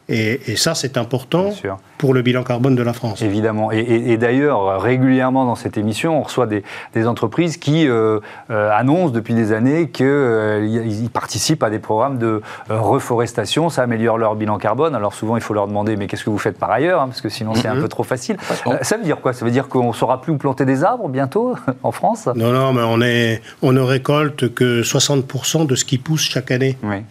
Et, 0.09 0.55
ça, 0.55 0.73
c'est 0.73 0.97
important 0.97 1.51
pour 1.99 2.13
le 2.13 2.21
bilan 2.21 2.43
carbone 2.43 2.75
de 2.75 2.81
la 2.81 2.93
France. 2.93 3.21
Évidemment. 3.21 3.71
Et, 3.71 4.17
d'ailleurs, 4.17 4.81
régulièrement 4.81 5.45
dans 5.45 5.55
cette 5.55 5.77
émission, 5.77 6.19
on 6.19 6.23
reçoit 6.23 6.47
des, 6.47 6.63
entreprises 7.05 7.57
qui 7.57 7.87
euh, 7.87 8.19
euh, 8.49 8.71
annoncent 8.71 9.13
depuis 9.13 9.33
des 9.33 9.51
années 9.53 9.89
qu'ils 9.89 10.05
euh, 10.07 11.07
participent 11.13 11.63
à 11.63 11.69
des 11.69 11.79
programmes 11.79 12.17
de 12.17 12.41
reforestation. 12.69 13.69
Ça 13.69 13.83
améliore 13.83 14.17
leur 14.17 14.35
bilan 14.35 14.57
carbone. 14.57 14.95
Alors 14.95 15.13
souvent, 15.13 15.37
il 15.37 15.41
faut 15.41 15.53
leur 15.53 15.67
demander, 15.67 15.95
mais 15.95 16.07
qu'est-ce 16.07 16.23
que 16.23 16.29
vous 16.29 16.37
faites 16.37 16.57
par 16.57 16.71
ailleurs 16.71 17.01
hein, 17.01 17.07
Parce 17.07 17.21
que 17.21 17.29
sinon, 17.29 17.53
c'est 17.53 17.67
un 17.67 17.75
mhm. 17.75 17.81
peu 17.81 17.87
trop 17.87 18.03
facile. 18.03 18.37
ça 18.81 18.97
veut 18.97 19.03
dire 19.03 19.21
quoi? 19.21 19.33
Ça 19.33 19.45
veut 19.45 19.51
dire 19.51 19.67
qu'on 19.69 19.89
ne 19.89 19.93
saura 19.93 20.21
plus 20.21 20.33
où 20.33 20.37
planter 20.37 20.65
des 20.65 20.83
arbres 20.83 21.07
bientôt 21.07 21.55
en 21.83 21.91
France? 21.91 22.27
Non, 22.35 22.51
non, 22.51 22.73
mais 22.73 22.81
on, 22.83 23.01
est, 23.01 23.41
on 23.61 23.71
ne 23.71 23.81
récolte 23.81 24.53
que 24.53 24.81
60% 24.81 25.67
de 25.67 25.75
ce 25.75 25.85
qui 25.85 25.99
pousse 25.99 26.21
chaque 26.21 26.51
année. 26.51 26.77
Oui. 26.83 27.03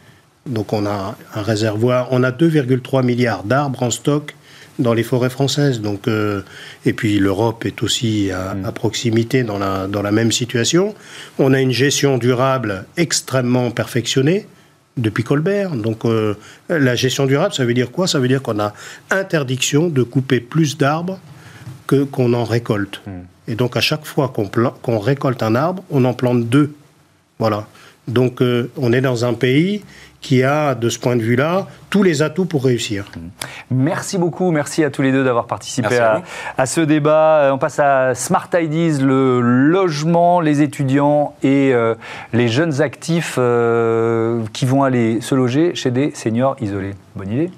Donc 0.48 0.72
on 0.72 0.86
a 0.86 1.16
un 1.34 1.42
réservoir, 1.42 2.08
on 2.10 2.22
a 2.22 2.30
2,3 2.30 3.04
milliards 3.04 3.44
d'arbres 3.44 3.82
en 3.82 3.90
stock 3.90 4.34
dans 4.78 4.94
les 4.94 5.02
forêts 5.02 5.30
françaises. 5.30 5.80
Donc, 5.80 6.08
euh, 6.08 6.42
et 6.86 6.92
puis 6.92 7.18
l'Europe 7.18 7.64
est 7.66 7.82
aussi 7.82 8.30
à, 8.30 8.54
mm. 8.54 8.72
proximité 8.72 9.42
dans 9.42 9.58
la, 9.58 9.86
dans 9.86 10.02
la 10.02 10.12
même 10.12 10.32
situation. 10.32 10.94
On 11.38 11.52
a 11.52 11.60
une 11.60 11.72
gestion 11.72 12.18
durable 12.18 12.84
extrêmement 12.96 13.70
perfectionnée 13.70 14.46
depuis 14.96 15.24
Colbert. 15.24 15.72
Donc 15.72 16.04
euh, 16.04 16.34
la 16.68 16.94
gestion 16.94 17.26
durable, 17.26 17.54
ça 17.54 17.64
veut 17.64 17.74
dire 17.74 17.90
quoi? 17.90 18.06
Ça 18.06 18.18
veut 18.18 18.28
dire 18.28 18.42
qu'on 18.42 18.58
a 18.60 18.72
interdiction 19.10 19.88
de 19.88 20.02
couper 20.02 20.40
plus 20.40 20.76
d'arbres 20.76 21.18
que 21.86 22.04
qu'on 22.04 22.32
en 22.32 22.44
récolte. 22.44 23.00
Mm. 23.06 23.10
Et 23.48 23.54
donc 23.54 23.76
à 23.76 23.80
chaque 23.80 24.04
fois 24.04 24.28
qu'on, 24.28 24.50
qu'on 24.82 24.98
récolte 24.98 25.42
un 25.42 25.54
arbre, 25.54 25.82
on 25.90 26.04
en 26.04 26.14
plante 26.14 26.48
deux. 26.48 26.74
Voilà. 27.38 27.66
Donc 28.08 28.42
euh, 28.42 28.70
on 28.76 28.92
est 28.92 29.00
dans 29.00 29.24
un 29.24 29.34
pays 29.34 29.82
qui 30.20 30.42
a, 30.42 30.74
de 30.74 30.88
ce 30.88 30.98
point 30.98 31.16
de 31.16 31.22
vue-là, 31.22 31.66
tous 31.90 32.02
les 32.02 32.22
atouts 32.22 32.44
pour 32.44 32.64
réussir. 32.64 33.06
Merci 33.70 34.18
beaucoup, 34.18 34.50
merci 34.50 34.82
à 34.82 34.90
tous 34.90 35.02
les 35.02 35.12
deux 35.12 35.24
d'avoir 35.24 35.46
participé 35.46 35.98
à, 36.56 36.66
ce 36.66 36.80
débat. 36.80 37.38
Euh, 37.38 37.50
on 37.52 37.58
passe 37.58 37.78
à 37.78 38.14
Smart 38.14 38.48
Ideas, 38.52 38.98
le 39.00 39.40
logement, 39.40 40.40
les 40.40 40.60
étudiants 40.62 41.34
et 41.42 41.72
euh, 41.72 41.94
les 42.32 42.48
jeunes 42.48 42.82
actifs 42.82 43.36
euh, 43.38 44.42
qui 44.52 44.66
vont 44.66 44.82
aller 44.82 45.20
se 45.20 45.34
loger 45.34 45.74
chez 45.74 45.90
des 45.90 46.10
seniors 46.14 46.56
isolés. 46.60 46.94
Bonne 47.14 47.32
idée 47.32 47.50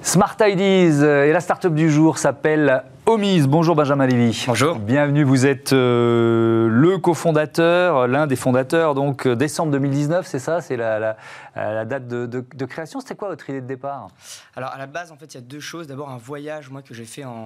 Smart 0.00 0.36
Ideas 0.40 1.04
et 1.26 1.32
la 1.32 1.40
start-up 1.40 1.74
du 1.74 1.90
jour 1.90 2.16
s'appelle 2.16 2.84
Omise. 3.08 3.46
Bonjour 3.46 3.76
Benjamin 3.76 4.04
Lévy. 4.04 4.44
Bonjour. 4.48 4.80
Bienvenue, 4.80 5.22
vous 5.22 5.46
êtes 5.46 5.72
euh, 5.72 6.66
le 6.68 6.98
cofondateur, 6.98 8.08
l'un 8.08 8.26
des 8.26 8.34
fondateurs, 8.34 8.96
donc 8.96 9.28
euh, 9.28 9.36
décembre 9.36 9.70
2019, 9.70 10.26
c'est 10.26 10.40
ça? 10.40 10.60
C'est 10.60 10.76
la, 10.76 11.14
date 11.84 12.08
de, 12.08 12.64
création. 12.64 12.98
C'était 12.98 13.14
quoi 13.14 13.28
votre 13.28 13.48
idée 13.48 13.60
de 13.60 13.66
départ? 13.68 14.08
Alors 14.56 14.70
à 14.70 14.78
la 14.78 14.88
base, 14.88 15.12
en 15.12 15.16
fait, 15.16 15.26
il 15.26 15.36
y 15.36 15.38
a 15.38 15.40
deux 15.40 15.60
choses. 15.60 15.86
D'abord, 15.86 16.10
un 16.10 16.16
voyage, 16.16 16.68
moi, 16.68 16.82
que 16.82 16.94
j'ai 16.94 17.04
fait 17.04 17.24
en, 17.24 17.44